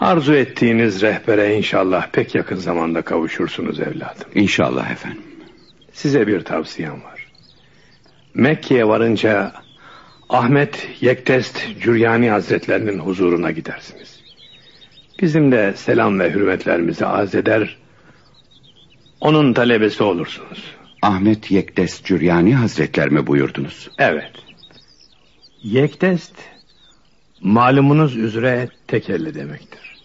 [0.00, 4.28] Arzu ettiğiniz rehbere inşallah pek yakın zamanda kavuşursunuz evladım.
[4.34, 5.22] İnşallah efendim.
[5.92, 7.17] Size bir tavsiyem var.
[8.34, 9.52] Mekke'ye varınca
[10.28, 14.20] Ahmet Yektest Cüryani Hazretlerinin huzuruna gidersiniz.
[15.22, 17.76] Bizim de selam ve hürmetlerimizi arz eder,
[19.20, 20.64] onun talebesi olursunuz.
[21.02, 23.90] Ahmet Yektes Cüryani Hazretler mi buyurdunuz?
[23.98, 24.32] Evet.
[25.62, 26.34] Yektest,
[27.40, 29.98] malumunuz üzere tekelli demektir.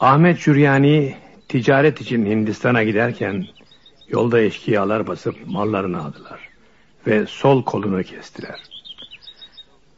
[0.00, 1.14] Ahmet Cüryani
[1.48, 3.46] ticaret için Hindistan'a giderken
[4.08, 6.45] yolda eşkıyalar basıp mallarını aldılar
[7.06, 8.60] ve sol kolunu kestiler.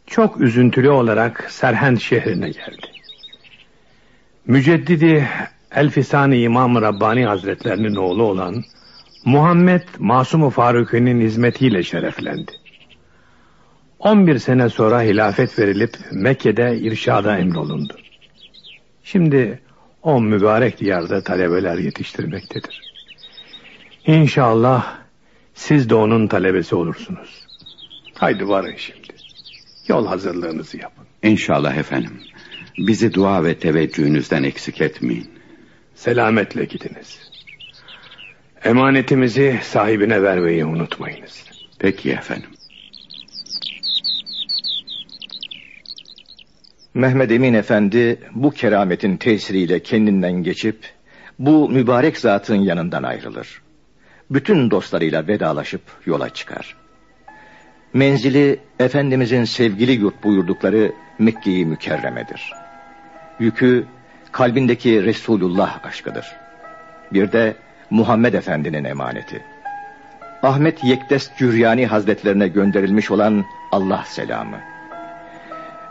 [0.07, 2.87] Çok üzüntülü olarak Serhend şehrine geldi.
[4.47, 5.29] Müceddidi
[5.75, 8.65] Elfisani İmam Rabbani Hazretlerinin oğlu olan
[9.25, 12.53] Muhammed Masum-u Faruki'nin hizmetiyle şereflendi.
[13.99, 17.97] 11 sene sonra hilafet verilip Mekke'de irşada emrolundu.
[19.05, 19.63] Şimdi
[20.03, 22.93] o mübarek diyarda talebeler yetiştirmektedir.
[24.07, 24.98] İnşallah
[25.59, 27.47] siz de onun talebesi olursunuz.
[28.15, 29.09] Haydi varın şimdi.
[29.89, 31.07] Yol hazırlığınızı yapın.
[31.23, 32.21] İnşallah efendim.
[32.79, 35.31] Bizi dua ve teveccühünüzden eksik etmeyin.
[35.95, 37.19] Selametle gidiniz.
[38.65, 41.45] Emanetimizi sahibine vermeyi unutmayınız.
[41.79, 42.51] Peki efendim.
[46.95, 50.79] Mehmet Emin Efendi bu kerametin tesiriyle kendinden geçip
[51.39, 53.68] bu mübarek zatın yanından ayrılır.
[54.31, 56.77] Bütün dostlarıyla vedalaşıp yola çıkar.
[57.93, 62.53] Menzili Efendimizin sevgili yurt buyurdukları Mekke-i Mükerreme'dir.
[63.39, 63.87] Yükü
[64.33, 66.27] kalbindeki Resulullah aşkıdır.
[67.13, 67.57] Bir de
[67.91, 69.43] Muhammed Efendi'nin emaneti.
[70.43, 74.57] Ahmet Yektes Cüryani Hazretlerine gönderilmiş olan Allah selamı.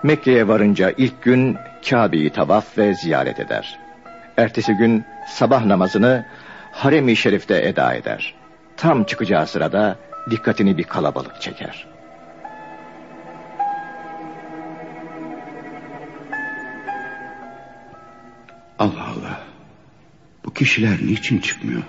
[0.04, 1.58] Mekke'ye varınca ilk gün
[1.90, 3.80] Kabe'yi tavaf ve ziyaret eder.
[4.38, 6.26] Ertesi gün sabah namazını
[6.78, 8.36] Harem-i Şerif'te eda eder.
[8.78, 11.88] Tam çıkacağı sırada dikkatini bir kalabalık çeker.
[18.80, 19.44] Allah Allah.
[20.46, 21.84] Bu kişiler niçin çıkmıyor?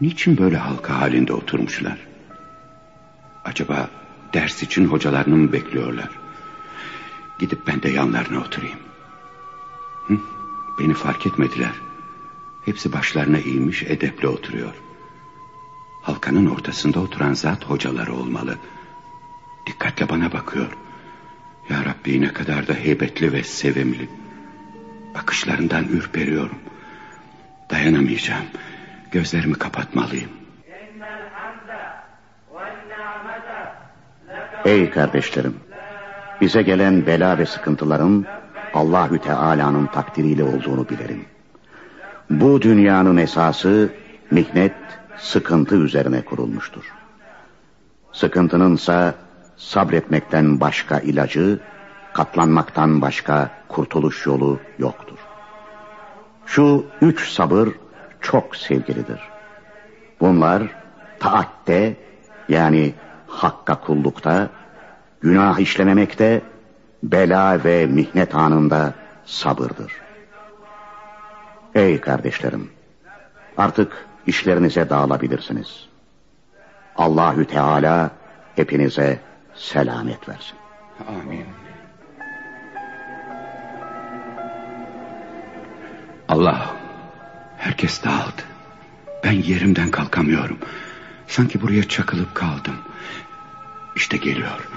[0.00, 1.98] Niçin böyle halka halinde oturmuşlar?
[3.44, 3.90] Acaba
[4.34, 6.08] ders için hocalarını mı bekliyorlar?
[7.38, 8.78] Gidip ben de yanlarına oturayım.
[10.08, 10.18] Hı?
[10.78, 11.91] Beni fark etmediler.
[12.64, 14.74] Hepsi başlarına eğilmiş edeple oturuyor.
[16.02, 18.58] Halkanın ortasında oturan zat hocaları olmalı.
[19.66, 20.76] Dikkatle bana bakıyor.
[21.70, 24.08] Ya Rabbi ne kadar da heybetli ve sevimli.
[25.14, 26.58] Bakışlarından ürperiyorum.
[27.70, 28.44] Dayanamayacağım.
[29.12, 30.30] Gözlerimi kapatmalıyım.
[34.64, 35.56] Ey kardeşlerim!
[36.40, 38.26] Bize gelen bela ve sıkıntıların
[38.74, 41.24] Allahü Teala'nın takdiriyle olduğunu bilerim.
[42.40, 43.92] Bu dünyanın esası
[44.30, 44.72] mihnet,
[45.18, 46.92] sıkıntı üzerine kurulmuştur.
[48.12, 49.14] Sıkıntınınsa
[49.56, 51.60] sabretmekten başka ilacı,
[52.12, 55.18] katlanmaktan başka kurtuluş yolu yoktur.
[56.46, 57.68] Şu üç sabır
[58.20, 59.20] çok sevgilidir.
[60.20, 60.62] Bunlar
[61.20, 61.96] taatte
[62.48, 62.94] yani
[63.26, 64.48] hakka kullukta,
[65.20, 66.42] günah işlememekte,
[67.02, 70.01] bela ve mihnet anında sabırdır.
[71.74, 72.70] Ey kardeşlerim!
[73.56, 75.86] Artık işlerinize dağılabilirsiniz.
[76.96, 78.10] Allahü Teala
[78.56, 79.20] hepinize
[79.54, 80.56] selamet versin.
[81.08, 81.46] Amin.
[86.28, 86.76] Allah,
[87.58, 88.42] herkes dağıldı.
[89.24, 90.58] Ben yerimden kalkamıyorum.
[91.26, 92.76] Sanki buraya çakılıp kaldım.
[93.96, 94.68] İşte geliyor.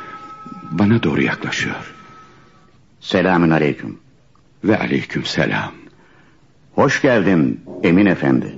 [0.72, 1.94] Bana doğru yaklaşıyor.
[3.00, 4.00] Selamün aleyküm.
[4.64, 5.85] Ve aleyküm selam.
[6.76, 8.56] Hoş geldin Emin Efendi.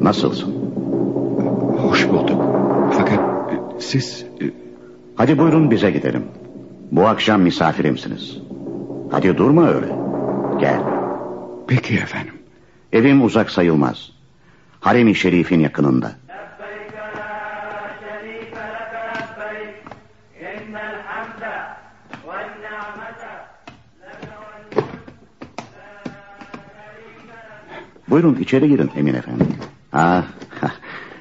[0.00, 0.54] Nasılsın?
[1.78, 2.42] Hoş bulduk.
[2.98, 3.18] Fakat
[3.52, 4.26] e, siz...
[4.42, 4.44] e,
[5.16, 6.24] Hadi buyurun bize gidelim.
[6.92, 8.38] Bu akşam misafirimsiniz.
[9.10, 9.86] Hadi durma öyle.
[10.60, 10.80] Gel.
[11.68, 12.34] Peki efendim.
[12.92, 14.10] Evim uzak sayılmaz.
[14.80, 16.12] Harem-i Şerif'in yakınında.
[28.10, 29.44] Buyurun içeri girin Emin Efendi.
[29.90, 30.24] Ha,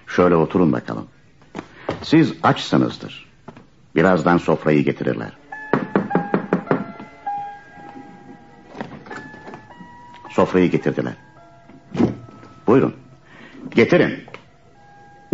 [0.08, 1.08] şöyle oturun bakalım.
[2.04, 3.26] Siz açsınızdır.
[3.96, 5.32] Birazdan sofrayı getirirler.
[10.30, 11.14] Sofrayı getirdiler.
[12.68, 12.96] Buyurun.
[13.72, 14.24] Getirin.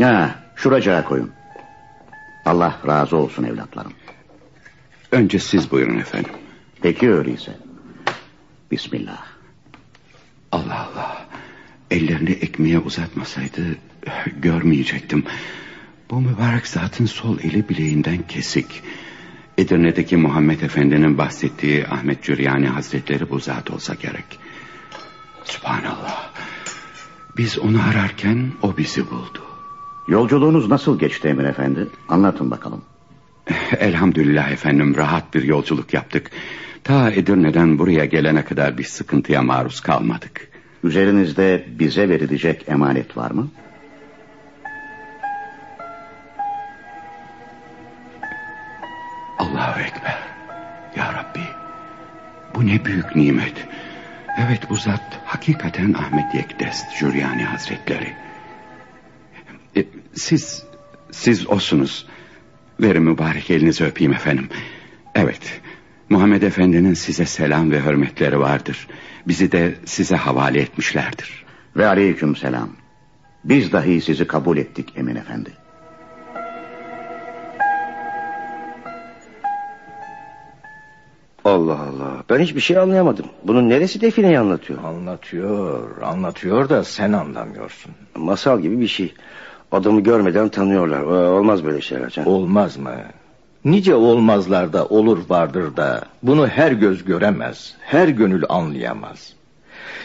[0.02, 1.32] Ha, şuracağa koyun.
[2.46, 3.94] Allah razı olsun evlatlarım.
[5.12, 6.32] Önce siz buyurun efendim.
[6.82, 7.58] Peki öyleyse.
[8.72, 9.24] Bismillah.
[10.52, 11.01] Allah Allah.
[11.92, 13.62] Ellerini ekmeğe uzatmasaydı
[14.42, 15.24] görmeyecektim.
[16.10, 18.84] Bu mübarek zatın sol eli bileğinden kesik.
[19.58, 24.40] Edirne'deki Muhammed Efendi'nin bahsettiği Ahmet Cüryani Hazretleri bu zat olsa gerek.
[25.44, 26.32] Subhanallah.
[27.38, 29.44] Biz onu ararken o bizi buldu.
[30.08, 31.88] Yolculuğunuz nasıl geçti Emir Efendi?
[32.10, 32.82] Anlatın bakalım.
[33.80, 36.32] Elhamdülillah efendim rahat bir yolculuk yaptık.
[36.84, 40.51] Ta Edirne'den buraya gelene kadar bir sıkıntıya maruz kalmadık.
[40.84, 43.50] Üzerinizde bize verilecek emanet var mı?
[49.40, 50.20] Allahu Ekber.
[50.96, 51.44] Ya Rabbi.
[52.56, 53.68] Bu ne büyük nimet.
[54.38, 58.14] Evet bu zat hakikaten Ahmet Yekdest Jüryani Hazretleri.
[59.78, 60.64] E, siz,
[61.12, 62.08] siz osunuz.
[62.80, 64.50] Verin mübarek elinizi öpeyim efendim.
[65.16, 65.62] Evet,
[66.12, 68.88] Muhammed Efendi'nin size selam ve hürmetleri vardır.
[69.28, 71.46] Bizi de size havale etmişlerdir.
[71.78, 72.70] Ve aleyküm selam.
[73.44, 75.50] Biz dahi sizi kabul ettik Emin Efendi.
[81.46, 82.24] Allah Allah.
[82.30, 83.26] Ben hiçbir şey anlayamadım.
[83.44, 84.84] Bunun neresi defineyi anlatıyor?
[84.84, 87.92] Anlatıyor, anlatıyor da sen anlamıyorsun.
[88.16, 89.14] Masal gibi bir şey.
[89.72, 91.02] Adamı görmeden tanıyorlar.
[91.02, 92.10] Ee, Olmaz böyle şeyler.
[92.10, 92.28] Can.
[92.28, 92.92] Olmaz mı?
[93.66, 99.34] Nice olmazlarda olur vardır da bunu her göz göremez, her gönül anlayamaz.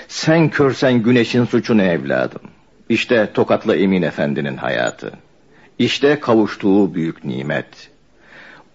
[0.09, 2.40] Sen körsen güneşin suçu ne evladım?
[2.88, 5.12] İşte Tokatlı Emin Efendi'nin hayatı.
[5.79, 7.90] İşte kavuştuğu büyük nimet.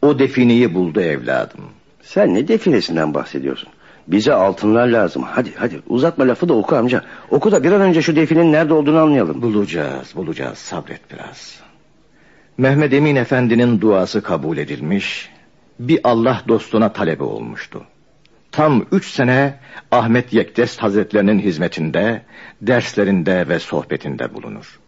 [0.02, 1.62] O defineyi buldu evladım.
[2.02, 3.70] Sen ne definesinden bahsediyorsun?
[4.08, 5.24] Bize altınlar lazım.
[5.24, 7.04] Hadi hadi uzatma lafı da oku amca.
[7.30, 9.41] Oku da bir an önce şu definenin nerede olduğunu anlayalım.
[9.41, 10.58] Bulacağız, bulacağız.
[10.58, 11.62] Sabret biraz.
[12.58, 15.30] Mehmet Emin Efendi'nin duası kabul edilmiş,
[15.80, 17.84] bir Allah dostuna talebe olmuştu.
[18.52, 19.60] Tam üç sene
[19.92, 22.22] Ahmet Yektes Hazretlerinin hizmetinde,
[22.62, 24.80] derslerinde ve sohbetinde bulunur.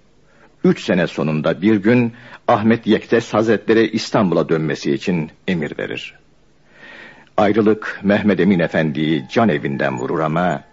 [0.63, 2.13] Üç sene sonunda bir gün
[2.47, 6.15] Ahmet Yektes Hazretleri İstanbul'a dönmesi için emir verir.
[7.37, 10.63] Ayrılık Mehmet Emin Efendi'yi can evinden vurur ama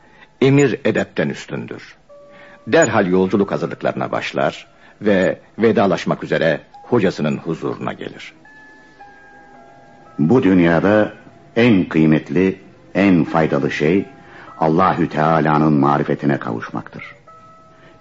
[0.41, 1.97] emir edepten üstündür.
[2.67, 4.67] Derhal yolculuk hazırlıklarına başlar
[5.03, 8.33] ve vedalaşmak üzere hocasının huzuruna gelir.
[10.19, 11.13] Bu dünyada
[11.57, 12.61] en kıymetli,
[12.95, 14.07] en faydalı şey
[14.59, 17.05] Allahü Teala'nın marifetine kavuşmaktır.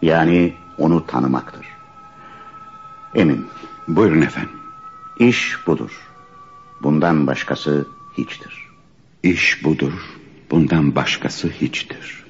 [0.02, 1.66] Yani onu tanımaktır.
[3.16, 3.48] Emin,
[3.88, 4.60] Buyurun efendim.
[5.20, 5.92] iş budur.
[6.84, 8.68] Bundan başkası hiçtir.
[9.24, 9.94] İş budur.
[10.52, 12.24] Bundan başkası hiçtir.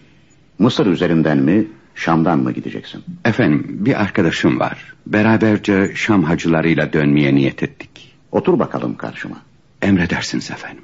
[0.60, 1.68] Mısır üzerinden mi,
[2.00, 3.04] Şam'dan mı gideceksin?
[3.26, 4.94] Efendim bir arkadaşım var.
[5.08, 8.16] Beraberce Şam hacılarıyla dönmeye niyet ettik.
[8.32, 9.38] Otur bakalım karşıma.
[9.82, 10.84] Emredersiniz efendim.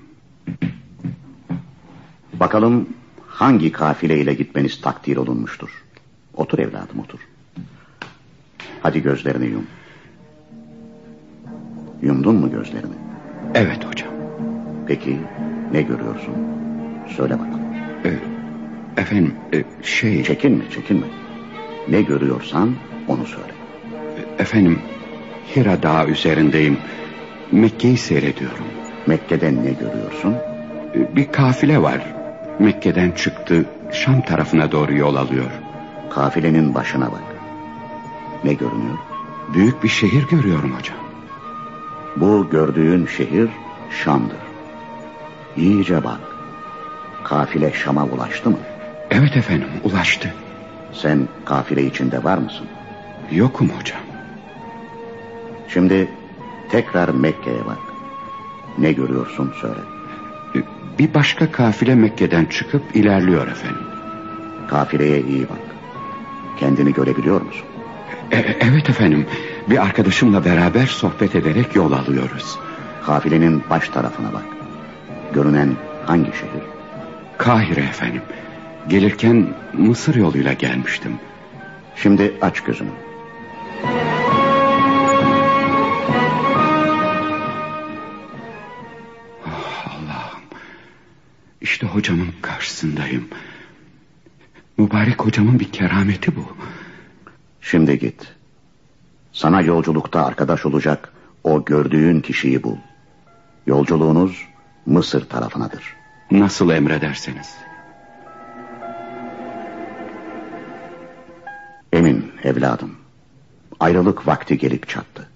[2.33, 2.89] Bakalım
[3.27, 5.69] hangi kafileyle gitmeniz takdir olunmuştur.
[6.33, 7.19] Otur evladım otur.
[8.81, 9.67] Hadi gözlerini yum.
[12.01, 12.95] Yumdun mu gözlerini?
[13.53, 14.13] Evet hocam.
[14.87, 15.17] Peki
[15.71, 16.35] ne görüyorsun?
[17.17, 17.61] Söyle bakalım.
[18.05, 18.34] Ee,
[18.97, 20.23] efendim e, şey...
[20.23, 21.07] Çekinme çekinme.
[21.87, 22.75] Ne görüyorsan
[23.07, 23.53] onu söyle.
[24.39, 24.79] Efendim
[25.55, 26.77] Hira Dağı üzerindeyim.
[27.51, 28.65] Mekke'yi seyrediyorum.
[29.07, 30.35] Mekke'de ne görüyorsun?
[30.95, 32.01] Ee, Bir kafile var.
[32.59, 33.65] Mekke'den çıktı.
[33.91, 35.51] Şam tarafına doğru yol alıyor.
[36.09, 37.23] Kafilenin başına bak.
[38.43, 38.97] Ne görünüyor?
[39.53, 40.97] Büyük bir şehir görüyorum hocam.
[42.15, 43.49] Bu gördüğün şehir
[44.03, 44.37] Şam'dır.
[45.57, 46.19] İyice bak.
[47.23, 48.57] Kafile Şam'a ulaştı mı?
[49.17, 50.33] Evet efendim ulaştı.
[50.93, 52.67] Sen kafile içinde var mısın?
[53.31, 53.99] Yokum hocam.
[55.67, 56.07] Şimdi
[56.71, 57.77] tekrar Mekke'ye bak.
[58.77, 59.79] Ne görüyorsun söyle.
[60.55, 60.59] Ee,
[60.99, 63.83] Bir başka kafile Mekke'den çıkıp ilerliyor efendim.
[64.67, 65.59] Kafileye iyi bak.
[66.59, 67.65] Kendini görebiliyor musun?
[68.31, 69.25] E- evet efendim.
[69.69, 72.59] Bir arkadaşımla beraber sohbet ederek yol alıyoruz.
[73.05, 74.43] Kafilenin baş tarafına bak.
[75.33, 75.69] Görünen
[76.05, 76.63] hangi şehir?
[77.37, 78.21] Kahire efendim.
[78.89, 81.19] Gelirken Mısır yoluyla gelmiştim.
[81.95, 82.89] Şimdi aç gözünü.
[89.45, 90.41] Ah, Allah'ım.
[91.61, 93.27] İşte hocamın karşısındayım.
[94.77, 96.57] Mübarek hocamın bir kerameti bu.
[97.61, 98.35] Şimdi git.
[99.31, 102.77] Sana yolculukta arkadaş olacak o gördüğün kişiyi bul.
[103.67, 104.47] Yolculuğunuz
[104.85, 105.95] Mısır tarafınadır.
[106.31, 107.55] Nasıl emrederseniz.
[111.95, 112.95] Emin evladım.
[113.79, 115.29] Ayrılık vakti gelip çattı.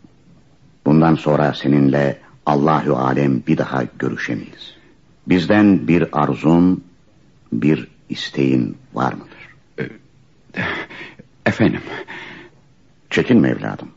[0.86, 4.76] Bundan sonra seninle Allahü alem bir daha görüşemeyiz.
[5.28, 6.84] Bizden bir arzun,
[7.54, 9.50] bir isteğin var mıdır?
[11.46, 11.82] Efendim,
[13.10, 13.90] Çekinme evladım.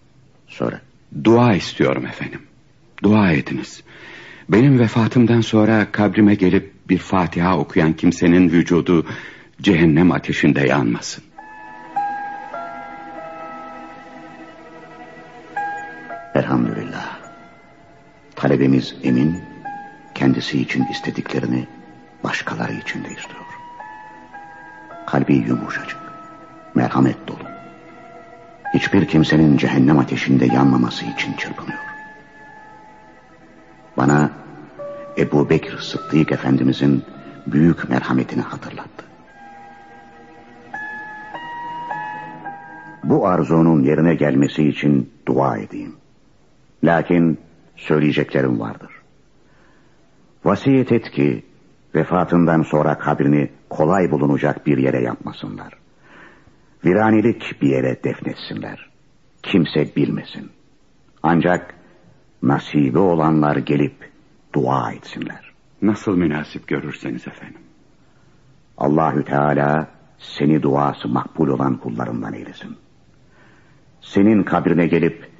[0.48, 0.80] Söyle.
[1.24, 2.40] dua istiyorum efendim.
[3.02, 3.82] Dua ediniz.
[4.48, 9.06] Benim vefatımdan sonra kabrime gelip bir Fatiha okuyan kimsenin vücudu
[9.62, 11.24] cehennem ateşinde yanmasın.
[16.34, 17.18] Elhamdülillah.
[18.36, 19.42] Talebemiz Emin,
[20.14, 21.66] kendisi için istediklerini
[22.24, 23.40] başkaları için de istiyor.
[25.06, 25.98] Kalbi yumuşacık,
[26.74, 27.48] merhamet dolu.
[28.74, 31.82] Hiçbir kimsenin cehennem ateşinde yanmaması için çırpınıyor.
[33.96, 34.30] Bana
[35.18, 37.04] Ebu Bekir Sıddık Efendimizin
[37.46, 39.04] büyük merhametini hatırlattı.
[43.04, 46.01] Bu arzunun yerine gelmesi için dua edeyim.
[46.84, 47.38] Lakin
[47.76, 48.90] söyleyeceklerim vardır.
[50.44, 51.44] Vasiyet et ki
[51.94, 55.72] vefatından sonra kabrini kolay bulunacak bir yere yapmasınlar.
[56.84, 58.90] Viranilik bir yere defnetsinler.
[59.42, 60.50] Kimse bilmesin.
[61.22, 61.74] Ancak
[62.42, 64.10] nasibi olanlar gelip
[64.54, 65.52] dua etsinler.
[65.82, 67.60] Nasıl münasip görürseniz efendim.
[68.78, 72.76] Allahü Teala seni duası makbul olan kullarından eylesin.
[74.00, 75.31] Senin kabrine gelip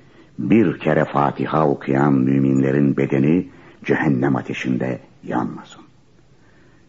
[0.51, 3.49] bir kere Fatiha okuyan müminlerin bedeni
[3.85, 5.83] cehennem ateşinde yanmasın.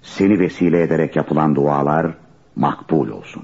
[0.02, 2.14] Seni vesile ederek yapılan dualar
[2.56, 3.44] makbul olsun.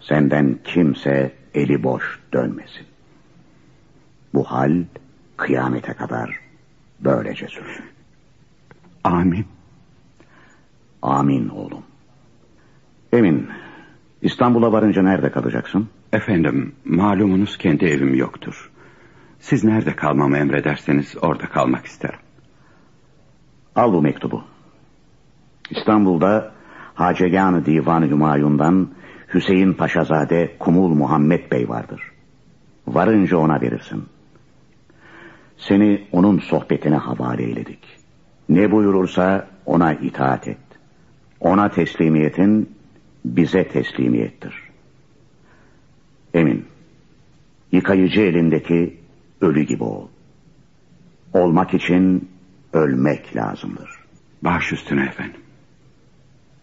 [0.00, 2.86] Senden kimse eli boş dönmesin.
[4.34, 4.84] Bu hal
[5.36, 6.40] kıyamete kadar
[7.00, 7.84] böylece sürsün.
[9.04, 9.46] Amin.
[11.02, 11.82] Amin oğlum.
[13.12, 13.48] Emin,
[14.22, 15.88] İstanbul'a varınca nerede kalacaksın?
[16.12, 18.71] Efendim, malumunuz kendi evim yoktur.
[19.42, 22.18] Siz nerede kalmamı emrederseniz orada kalmak isterim.
[23.76, 24.44] Al bu mektubu.
[25.70, 26.52] İstanbul'da
[26.94, 28.88] Hacegan-ı Divan-ı Hümayun'dan
[29.34, 32.02] Hüseyin Paşazade Kumul Muhammed Bey vardır.
[32.86, 34.04] Varınca ona verirsin.
[35.56, 37.98] Seni onun sohbetine havale eyledik.
[38.48, 40.58] Ne buyurursa ona itaat et.
[41.40, 42.76] Ona teslimiyetin
[43.24, 44.54] bize teslimiyettir.
[46.34, 46.66] Emin,
[47.72, 49.01] yıkayıcı elindeki
[49.42, 50.08] ölü gibi ol.
[51.32, 52.28] Olmak için
[52.72, 53.90] ölmek lazımdır.
[54.42, 55.40] Baş üstüne efendim.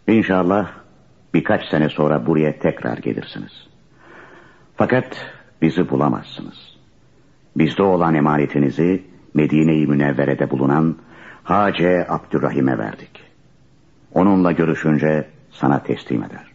[0.07, 0.71] İnşallah
[1.33, 3.67] birkaç sene sonra buraya tekrar gelirsiniz.
[4.75, 5.25] Fakat
[5.61, 6.75] bizi bulamazsınız.
[7.55, 10.97] Bizde olan emanetinizi Medine-i Münevvere'de bulunan
[11.43, 13.23] Hace Abdurrahim'e verdik.
[14.13, 16.51] Onunla görüşünce sana teslim eder.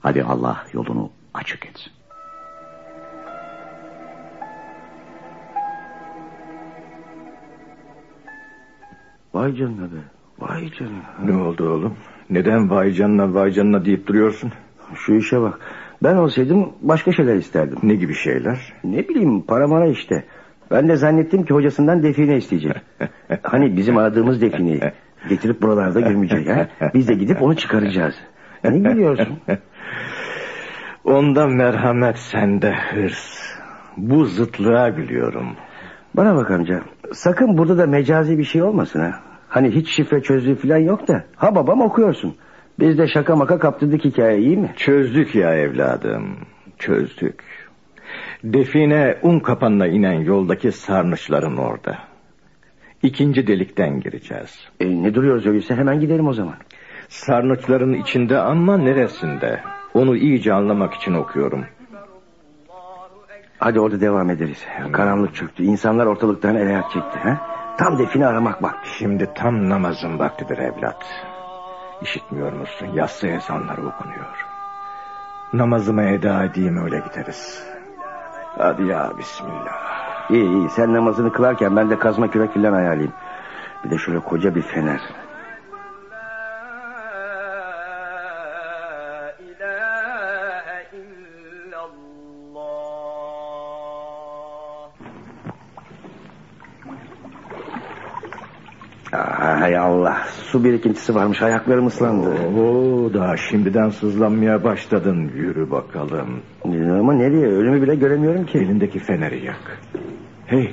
[0.00, 1.92] Hadi Allah yolunu açık etsin.
[9.34, 9.96] Vay canına be.
[10.38, 11.14] Vay canına.
[11.24, 11.96] Ne oldu oğlum?
[12.30, 14.52] Neden vay canına vay canına deyip duruyorsun?
[14.94, 15.58] Şu işe bak.
[16.02, 17.78] Ben olsaydım başka şeyler isterdim.
[17.82, 18.72] Ne gibi şeyler?
[18.84, 20.24] Ne bileyim para mara işte.
[20.70, 22.72] Ben de zannettim ki hocasından define isteyecek.
[23.42, 24.80] hani bizim aradığımız defineyi.
[25.28, 26.48] Getirip buralarda gömecek.
[26.48, 26.68] Ha?
[26.94, 28.14] Biz de gidip onu çıkaracağız.
[28.64, 29.38] Ne gülüyorsun?
[31.04, 33.54] Onda merhamet sende hırs.
[33.96, 35.46] Bu zıtlığa gülüyorum.
[36.14, 36.82] Bana bak amca.
[37.14, 39.20] Sakın burada da mecazi bir şey olmasın ha.
[39.48, 41.24] Hani hiç şifre çözdüğü falan yok da.
[41.36, 42.36] Ha babam okuyorsun.
[42.78, 44.72] Biz de şaka maka kaptırdık hikaye iyi mi?
[44.76, 46.36] Çözdük ya evladım.
[46.78, 47.44] Çözdük.
[48.44, 51.98] Define un kapanına inen yoldaki sarnıçların orada.
[53.02, 54.68] İkinci delikten gireceğiz.
[54.80, 56.54] E, ne duruyoruz öyleyse hemen gidelim o zaman.
[57.08, 59.60] Sarnıçların içinde ama neresinde?
[59.94, 61.64] Onu iyice anlamak için okuyorum.
[63.64, 64.58] Hadi orada devam ederiz.
[64.92, 65.62] Karanlık çöktü.
[65.62, 67.18] İnsanlar ortalıktan ele ayak çekti.
[67.18, 67.38] Ha?
[67.78, 68.74] Tam define aramak bak.
[68.98, 71.06] Şimdi tam namazın vaktidir evlat.
[72.02, 72.88] İşitmiyor musun?
[72.94, 74.46] Yatsı ezanları okunuyor.
[75.52, 77.66] Namazımı eda edeyim öyle gideriz.
[78.58, 80.30] Hadi ya bismillah.
[80.30, 83.12] İyi iyi sen namazını kılarken ben de kazma kürek filan ayarlayayım.
[83.84, 85.00] Bir de şöyle koca bir fener.
[99.64, 102.30] Hay Allah su birikintisi varmış ayaklarım ıslandı.
[102.58, 105.30] Oo, daha şimdiden sızlanmaya başladın.
[105.36, 106.42] Yürü bakalım.
[107.00, 108.58] Ama nereye ölümü bile göremiyorum ki.
[108.58, 109.80] Elindeki feneri yak.
[110.46, 110.70] Hey,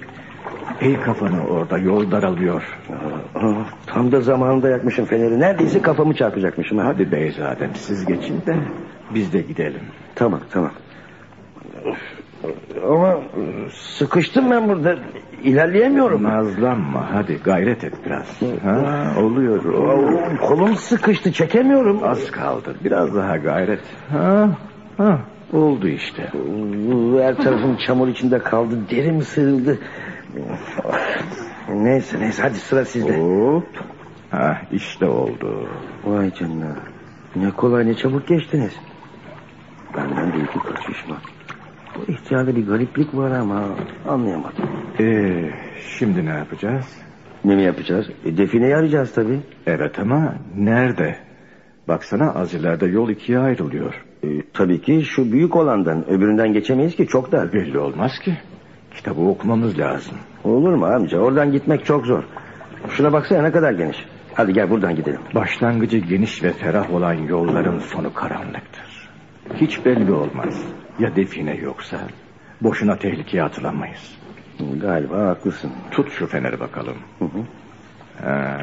[0.80, 2.62] hey kafanı orada yol daralıyor.
[2.90, 5.40] Aa, Oh, tam da zamanında yakmışım feneri.
[5.40, 6.78] Neredeyse kafamı çarpacakmışım.
[6.78, 6.86] Ha.
[6.86, 8.56] Hadi beyzadem siz geçin de
[9.14, 9.82] biz de gidelim.
[10.16, 10.72] Tamam tamam.
[12.90, 13.20] Ama
[13.72, 14.96] sıkıştım ben burada.
[15.44, 16.24] İlerleyemiyorum.
[16.24, 18.42] Nazlanma hadi gayret et biraz.
[18.64, 19.66] Ha, oluyor.
[19.66, 22.04] Oo, Kolum sıkıştı çekemiyorum.
[22.04, 23.82] Az kaldı biraz daha gayret.
[24.12, 24.50] Ha,
[24.98, 25.20] ha,
[25.54, 26.24] oldu işte.
[27.22, 28.76] Her tarafım çamur içinde kaldı.
[28.92, 29.80] Derim sığıldı.
[31.70, 33.20] Neyse neyse hadi sıra sizde.
[33.20, 33.68] Hop.
[34.32, 35.70] Ha, işte oldu.
[36.06, 36.76] Vay canına.
[37.36, 38.76] Ne kolay ne çabuk geçtiniz.
[39.98, 41.18] Benden de iki kaçışma.
[41.96, 43.64] Bu ihtiyarda bir gariplik var ama
[44.08, 44.70] anlayamadım.
[45.02, 45.50] Ee,
[45.98, 46.86] şimdi ne yapacağız?
[47.46, 48.10] Ne mi yapacağız?
[48.26, 49.40] E, defineyi arayacağız tabii.
[49.68, 51.16] Evet ama nerede?
[51.88, 53.94] Baksana az ileride yol ikiye ayrılıyor.
[54.24, 56.10] E, tabii ki şu büyük olandan.
[56.10, 57.54] Öbüründen geçemeyiz ki çok dar.
[57.54, 58.38] Belli olmaz ki.
[58.96, 60.18] Kitabı okumamız lazım.
[60.44, 61.20] Olur mu amca?
[61.20, 62.24] Oradan gitmek çok zor.
[62.90, 64.06] Şuna baksana ne kadar geniş.
[64.34, 65.22] Hadi gel buradan gidelim.
[65.36, 69.10] Başlangıcı geniş ve ferah olan yolların sonu karanlıktır.
[69.56, 70.64] Hiç belli olmaz.
[71.00, 71.98] Ya define yoksa
[72.62, 74.22] boşuna tehlikeye atılamayız.
[74.80, 75.72] Galiba haklısın.
[75.92, 76.98] Tut şu feneri bakalım.
[77.20, 77.44] Hı hı.
[78.26, 78.58] Ha,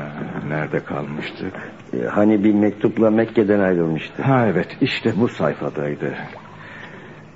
[0.48, 1.54] nerede kalmıştık?
[1.92, 4.22] E, hani bir mektupla Mekke'den ayrılmıştı.
[4.22, 6.14] Ha evet işte bu sayfadaydı.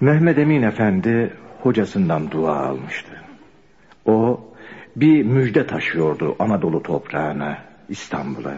[0.01, 1.33] Mehmet Emin Efendi
[1.63, 3.13] hocasından dua almıştı.
[4.07, 4.41] O
[4.97, 7.59] bir müjde taşıyordu Anadolu toprağına,
[7.89, 8.55] İstanbul'a.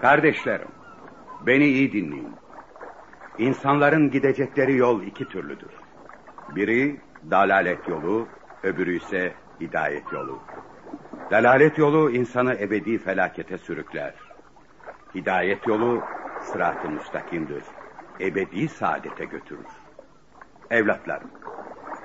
[0.00, 0.68] Kardeşlerim,
[1.46, 2.41] beni iyi dinleyin.
[3.38, 5.70] İnsanların gidecekleri yol iki türlüdür.
[6.48, 6.96] Biri
[7.30, 8.28] dalalet yolu,
[8.62, 10.38] öbürü ise hidayet yolu.
[11.30, 14.14] Dalalet yolu insanı ebedi felakete sürükler.
[15.14, 16.00] Hidayet yolu
[16.38, 17.62] sırat-ı müstakimdir.
[18.20, 19.66] Ebedi saadete götürür.
[20.70, 21.30] Evlatlarım,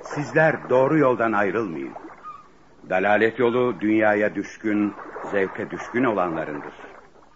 [0.02, 1.92] sizler doğru yoldan ayrılmayın.
[2.90, 6.74] Dalalet yolu dünyaya düşkün, zevke düşkün olanlarındır.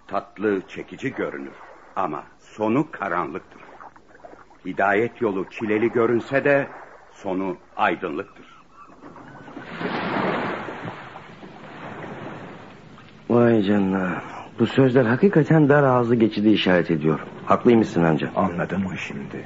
[0.06, 1.54] Tatlı, çekici görünür
[1.96, 3.61] ama sonu karanlıktır.
[4.66, 6.66] Hidayet yolu çileli görünse de
[7.12, 8.46] sonu aydınlıktır.
[13.30, 14.22] Vay canına.
[14.58, 17.20] Bu sözler hakikaten dar ağızlı geçidi işaret ediyor.
[17.46, 18.30] Haklıymışsın amca.
[18.36, 19.44] Anladın mı şimdi?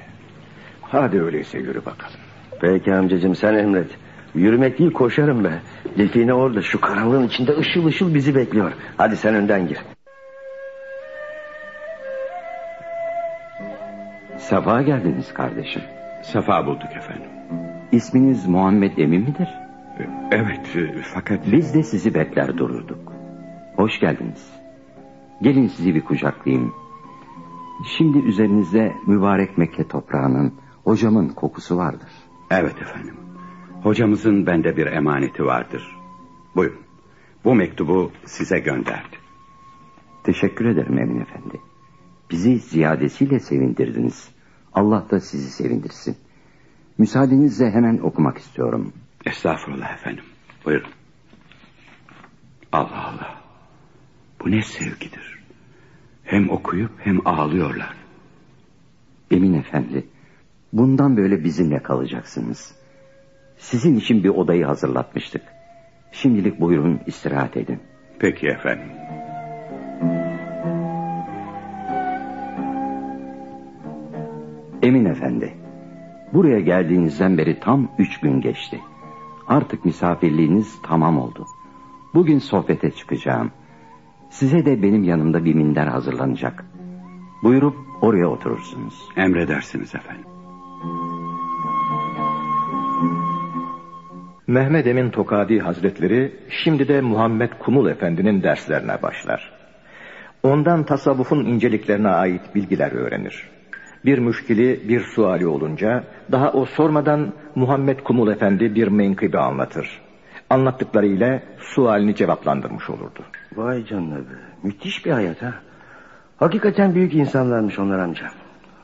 [0.82, 2.20] Hadi öyleyse yürü bakalım.
[2.60, 3.98] Peki amcacığım sen emret.
[4.34, 5.60] Yürümek değil koşarım be.
[5.98, 8.72] Define orada şu karanlığın içinde ışıl ışıl bizi bekliyor.
[8.96, 9.78] Hadi sen önden gir.
[14.50, 15.82] Sabaha geldiniz kardeşim.
[16.22, 17.30] Sefa bulduk efendim.
[17.92, 19.48] İsminiz Muhammed Emin midir?
[20.30, 21.52] Evet e, fakat...
[21.52, 23.12] Biz de sizi bekler dururduk.
[23.76, 24.52] Hoş geldiniz.
[25.42, 26.74] Gelin sizi bir kucaklayayım.
[27.96, 32.10] Şimdi üzerinizde mübarek Mekke toprağının, hocamın kokusu vardır.
[32.50, 33.16] Evet efendim.
[33.82, 35.96] Hocamızın bende bir emaneti vardır.
[36.56, 36.82] Buyurun.
[37.44, 39.16] Bu mektubu size gönderdi.
[40.24, 41.60] Teşekkür ederim Emin Efendi.
[42.30, 44.35] Bizi ziyadesiyle sevindirdiniz.
[44.76, 46.16] Allah da sizi sevindirsin.
[46.98, 48.92] Müsaadenizle hemen okumak istiyorum.
[49.26, 50.24] Estağfurullah efendim.
[50.64, 50.90] Buyurun.
[52.72, 53.40] Allah Allah.
[54.40, 55.38] Bu ne sevgidir.
[56.24, 57.96] Hem okuyup hem ağlıyorlar.
[59.30, 60.06] Emin Efendi,
[60.72, 62.74] bundan böyle bizimle kalacaksınız.
[63.58, 65.42] Sizin için bir odayı hazırlatmıştık.
[66.12, 67.80] Şimdilik buyurun istirahat edin.
[68.18, 68.88] Peki efendim.
[74.86, 75.54] Emin Efendi,
[76.32, 78.80] buraya geldiğinizden beri tam üç gün geçti.
[79.48, 81.46] Artık misafirliğiniz tamam oldu.
[82.14, 83.50] Bugün sohbete çıkacağım.
[84.30, 86.64] Size de benim yanımda bir minder hazırlanacak.
[87.42, 89.08] Buyurup oraya oturursunuz.
[89.16, 90.24] Emredersiniz efendim.
[94.46, 96.32] Mehmet Emin Tokadi Hazretleri
[96.64, 99.52] şimdi de Muhammed Kumul Efendi'nin derslerine başlar.
[100.42, 103.55] Ondan tasavvufun inceliklerine ait bilgiler öğrenir.
[104.06, 110.00] Bir müşkili, bir suali olunca daha o sormadan Muhammed Kumul Efendi bir menkıbe anlatır.
[110.50, 113.24] Anlattıklarıyla sualini cevaplandırmış olurdu.
[113.56, 114.34] Vay canına be.
[114.62, 115.54] Müthiş bir hayat ha.
[116.36, 118.26] Hakikaten büyük insanlarmış onlar amca.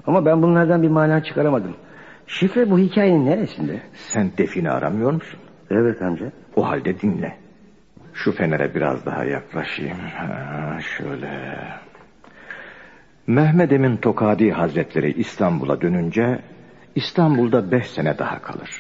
[0.06, 1.76] Ama ben bunlardan bir mana çıkaramadım.
[2.26, 3.80] Şifre bu hikayenin neresinde?
[3.94, 5.40] Sen defini aramıyor musun?
[5.70, 6.32] Evet amca.
[6.56, 7.36] O halde dinle.
[8.14, 9.98] Şu fenere biraz daha yaklaşayım.
[9.98, 11.58] Ha, şöyle.
[13.26, 16.38] Mehmet Emin Tokadi Hazretleri İstanbul'a dönünce
[16.94, 18.70] İstanbul'da beş sene daha kalır.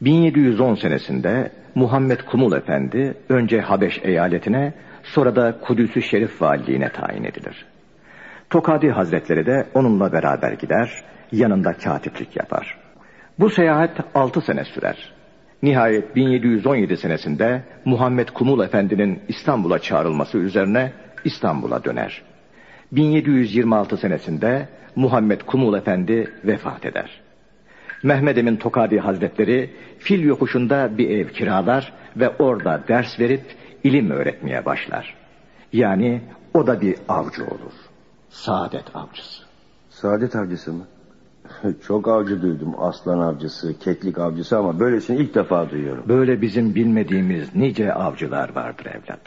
[0.00, 7.66] 1710 senesinde Muhammed Kumul Efendi önce Habeş eyaletine sonra da Kudüs-ü Şerif valiliğine tayin edilir.
[8.50, 12.78] Tokadi Hazretleri de onunla beraber gider, yanında katiplik yapar.
[13.38, 15.12] Bu seyahat altı sene sürer.
[15.62, 20.92] Nihayet 1717 senesinde Muhammed Kumul Efendi'nin İstanbul'a çağrılması üzerine
[21.24, 22.22] İstanbul'a döner.
[22.92, 27.20] 1726 senesinde Muhammed Kumul Efendi vefat eder.
[28.02, 33.42] Mehmed Emin Tokadi Hazretleri fil yokuşunda bir ev kiralar ve orada ders verip
[33.84, 35.14] ilim öğretmeye başlar.
[35.72, 36.22] Yani
[36.54, 37.72] o da bir avcı olur.
[38.28, 39.42] Saadet avcısı.
[39.90, 40.84] Saadet avcısı mı?
[41.86, 42.74] Çok avcı duydum.
[42.78, 46.04] Aslan avcısı, keklik avcısı ama böylesini ilk defa duyuyorum.
[46.08, 49.20] Böyle bizim bilmediğimiz nice avcılar vardır evlat.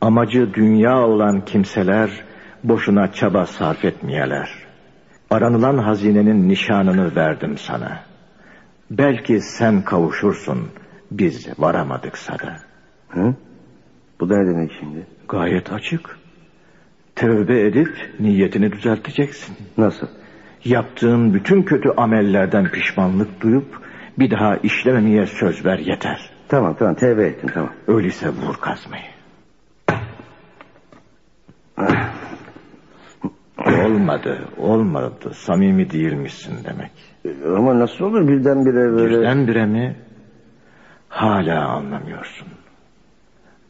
[0.00, 2.24] Amacı dünya olan kimseler
[2.64, 4.50] boşuna çaba sarf etmeyeler.
[5.30, 8.00] Aranılan hazinenin nişanını verdim sana.
[8.90, 10.68] Belki sen kavuşursun,
[11.10, 12.56] biz varamadıksa da.
[13.08, 13.34] Hı?
[14.20, 15.06] Bu da ne demek şimdi?
[15.28, 16.18] Gayet açık.
[17.16, 19.56] Tövbe edip niyetini düzelteceksin.
[19.78, 20.06] Nasıl?
[20.64, 23.80] Yaptığın bütün kötü amellerden pişmanlık duyup
[24.18, 26.30] bir daha işlememeye söz ver yeter.
[26.48, 27.72] Tamam tamam tevbe ettim tamam.
[27.88, 29.13] Öyleyse vur kazmayı.
[33.66, 35.30] Olmadı, olmadı.
[35.34, 36.90] Samimi değilmişsin demek.
[37.56, 39.18] Ama nasıl olur birdenbire böyle...
[39.18, 39.96] Birdenbire mi?
[41.08, 42.48] Hala anlamıyorsun.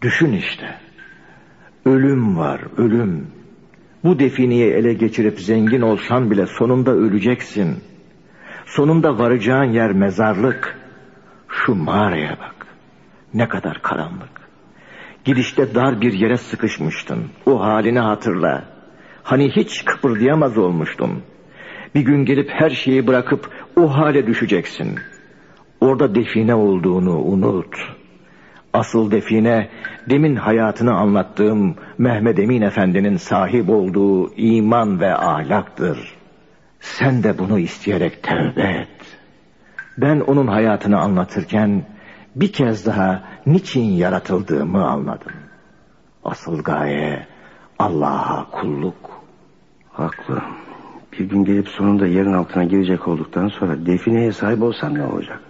[0.02, 0.74] Düşün işte.
[1.86, 3.26] Ölüm var, ölüm.
[4.04, 7.76] Bu defineyi ele geçirip zengin olsan bile sonunda öleceksin.
[8.66, 10.78] Sonunda varacağın yer mezarlık.
[11.48, 12.66] Şu mağaraya bak.
[13.34, 14.44] Ne kadar karanlık.
[15.24, 17.24] Gidişte dar bir yere sıkışmıştın.
[17.46, 18.73] O halini hatırla.
[19.24, 21.22] Hani hiç kıpırdayamaz olmuştun.
[21.94, 24.98] Bir gün gelip her şeyi bırakıp o hale düşeceksin.
[25.80, 27.76] Orada define olduğunu unut.
[28.72, 29.68] Asıl define
[30.10, 36.14] demin hayatını anlattığım Mehmet Emin Efendi'nin sahip olduğu iman ve ahlaktır.
[36.80, 39.18] Sen de bunu isteyerek tevbe et.
[39.98, 41.84] Ben onun hayatını anlatırken
[42.36, 45.32] bir kez daha niçin yaratıldığımı anladım.
[46.24, 47.26] Asıl gaye
[47.78, 49.13] Allah'a kulluk.
[49.94, 50.42] Haklı.
[51.12, 55.40] Bir gün gelip sonunda yerin altına girecek olduktan sonra defineye sahip olsam ne olacak?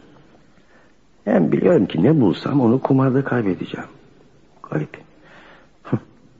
[1.25, 3.89] Hem biliyorum ki ne bulsam onu kumarda kaybedeceğim.
[4.71, 5.01] Garip.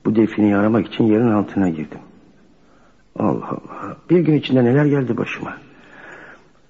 [0.05, 1.99] Bu defineyi aramak için yerin altına girdim.
[3.19, 3.97] Allah Allah.
[4.09, 5.57] Bir gün içinde neler geldi başıma.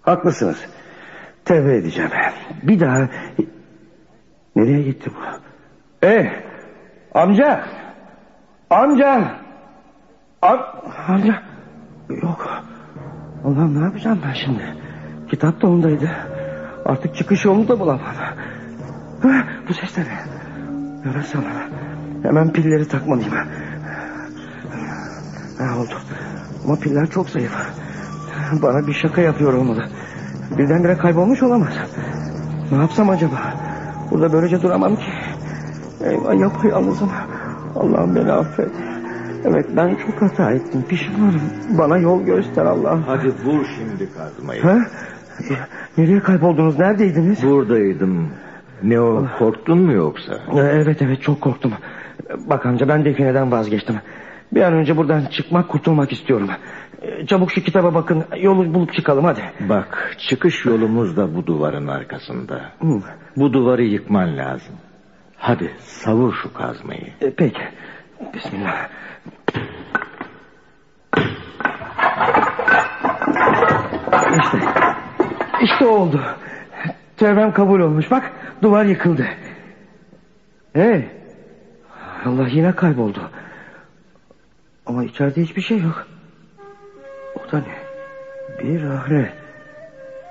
[0.01, 0.65] Haklısınız.
[1.45, 2.11] Tevbe edeceğim.
[2.63, 3.09] Bir daha...
[4.55, 5.19] Nereye gitti bu?
[6.07, 6.43] Eh!
[7.13, 7.65] Amca!
[8.69, 9.44] Amca!
[11.07, 11.41] Amca!
[12.09, 12.63] Yok.
[13.45, 14.75] Allah'ım ne yapacağım ben şimdi?
[15.29, 16.09] Kitap da ondaydı.
[16.85, 17.99] Artık çıkış yolunu da bulamam.
[19.23, 20.19] Hah, bu ses de ne?
[21.05, 21.69] Yarasana.
[22.23, 23.33] Hemen pilleri takmalıyım.
[25.57, 25.93] Ha, oldu.
[26.65, 27.57] Ama piller çok zayıf.
[28.61, 29.85] Bana bir şaka yapıyor olmalı.
[30.57, 31.73] Birdenbire kaybolmuş olamaz.
[32.71, 33.53] Ne yapsam acaba?
[34.11, 35.11] Burada böylece duramam ki.
[36.03, 37.09] Eyvah yapayalnızım.
[37.75, 38.71] Allah'ım beni affet.
[39.47, 40.83] Evet ben çok hata ettim.
[40.89, 41.41] Pişmanım.
[41.77, 42.99] Bana yol göster Allah.
[43.07, 44.61] Hadi vur şimdi kazmayı.
[44.61, 44.77] Ha?
[45.97, 46.79] Nereye kayboldunuz?
[46.79, 47.43] Neredeydiniz?
[47.43, 48.29] Buradaydım.
[48.83, 50.39] Ne o korktun mu yoksa?
[50.57, 51.73] Evet evet çok korktum.
[52.49, 53.95] Bak amca ben defineden vazgeçtim.
[54.51, 56.49] Bir an önce buradan çıkmak kurtulmak istiyorum.
[57.27, 59.41] Çabuk şu kitaba bakın yolu bulup çıkalım hadi.
[59.69, 62.61] Bak çıkış yolumuz da bu duvarın arkasında.
[62.81, 63.01] Hı.
[63.37, 64.75] Bu duvarı yıkman lazım.
[65.37, 67.07] Hadi savur şu kazmayı.
[67.21, 67.61] E, peki.
[68.33, 68.89] Bismillah.
[74.39, 74.57] İşte.
[75.61, 76.21] İşte oldu.
[77.17, 78.11] Tövbem kabul olmuş.
[78.11, 79.27] Bak duvar yıkıldı.
[80.73, 81.05] Hey.
[82.25, 83.31] Allah yine kayboldu.
[84.85, 86.07] Ama içeride hiçbir şey yok.
[87.35, 87.75] O da ne?
[88.59, 89.33] Bir ahre.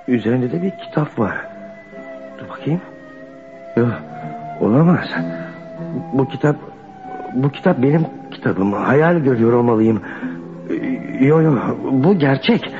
[0.08, 1.46] Üzerinde de bir kitap var.
[2.38, 2.80] Dur bakayım.
[3.76, 3.92] Yok.
[4.60, 5.08] Olamaz.
[6.12, 6.56] Bu kitap...
[7.34, 8.72] Bu kitap benim kitabım.
[8.72, 10.00] Hayal görüyor olmalıyım.
[11.20, 11.76] Yok yok.
[11.92, 12.74] Bu gerçek.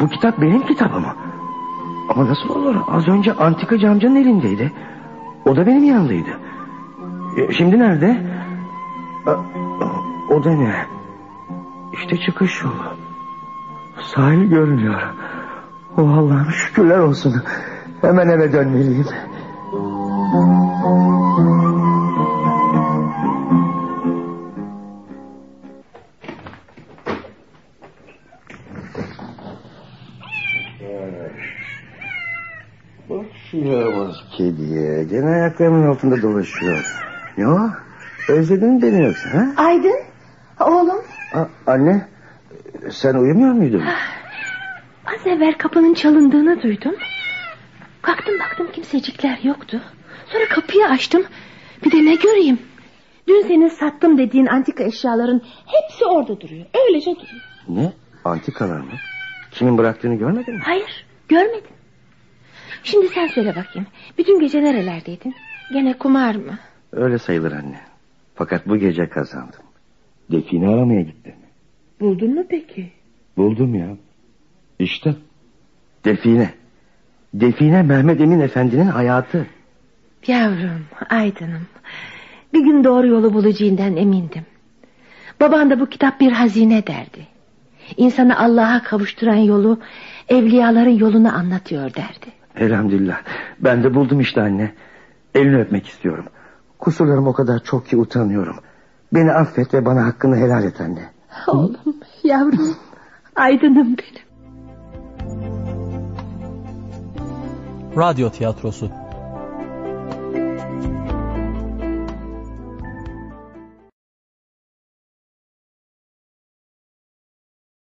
[0.00, 1.04] Bu kitap benim kitabım.
[2.08, 2.76] Ama nasıl olur?
[2.88, 4.72] Az önce antika camcının elindeydi.
[5.46, 6.30] O da benim yanımdaydı.
[7.38, 8.16] E, Şimdi nerede?
[10.30, 10.74] O da ne?
[11.92, 12.74] İşte çıkış yolu.
[14.14, 15.02] Sahil görünüyor.
[15.96, 17.34] Oh Allah'ım şükürler olsun.
[18.00, 19.06] Hemen eve dönmeliyim.
[33.10, 35.04] Bak şu yaramaz kediye.
[35.04, 36.84] Gene ayaklarımın altında dolaşıyor.
[37.38, 37.70] Ne o?
[38.28, 39.28] Özledin mi beni yoksa?
[39.34, 39.46] Ha?
[39.56, 39.96] Aydın
[40.60, 41.02] oğlum
[41.34, 42.08] A- anne
[42.90, 43.82] sen uyumuyor muydun?
[45.06, 46.94] az evvel kapının çalındığını duydum.
[48.02, 49.80] Kalktım baktım kimsecikler yoktu.
[50.26, 51.24] Sonra kapıyı açtım.
[51.84, 52.58] Bir de ne göreyim?
[53.28, 56.66] Dün senin sattım dediğin antika eşyaların hepsi orada duruyor.
[56.86, 57.42] Öylece duruyor.
[57.68, 57.92] Ne?
[58.24, 58.90] Antikalar mı?
[59.50, 60.60] Kimin bıraktığını görmedin mi?
[60.64, 61.70] Hayır görmedim.
[62.84, 63.86] Şimdi sen söyle bakayım.
[64.18, 65.34] Bütün gece nerelerdeydin?
[65.72, 66.58] Gene kumar mı?
[66.92, 67.80] Öyle sayılır anne.
[68.34, 69.60] Fakat bu gece kazandım.
[70.30, 71.34] Define aramaya gittim.
[72.00, 72.92] Buldun mu peki?
[73.36, 73.88] Buldum ya.
[74.78, 75.14] İşte.
[76.04, 76.50] Define.
[77.34, 79.46] Define Mehmet Emin Efendi'nin hayatı.
[80.26, 81.66] Yavrum, aydınım.
[82.52, 84.46] Bir gün doğru yolu bulacağından emindim.
[85.40, 87.26] Baban da bu kitap bir hazine derdi.
[87.96, 89.80] İnsanı Allah'a kavuşturan yolu,
[90.28, 92.43] evliyaların yolunu anlatıyor derdi.
[92.56, 93.16] Elhamdülillah.
[93.60, 94.72] Ben de buldum işte anne.
[95.34, 96.24] Elini öpmek istiyorum.
[96.78, 98.56] Kusurlarım o kadar çok ki utanıyorum.
[99.14, 101.10] Beni affet ve bana hakkını helal et anne.
[101.46, 102.76] Oğlum, yavrum,
[103.36, 104.24] aydınım benim.
[107.96, 108.90] Radyo tiyatrosu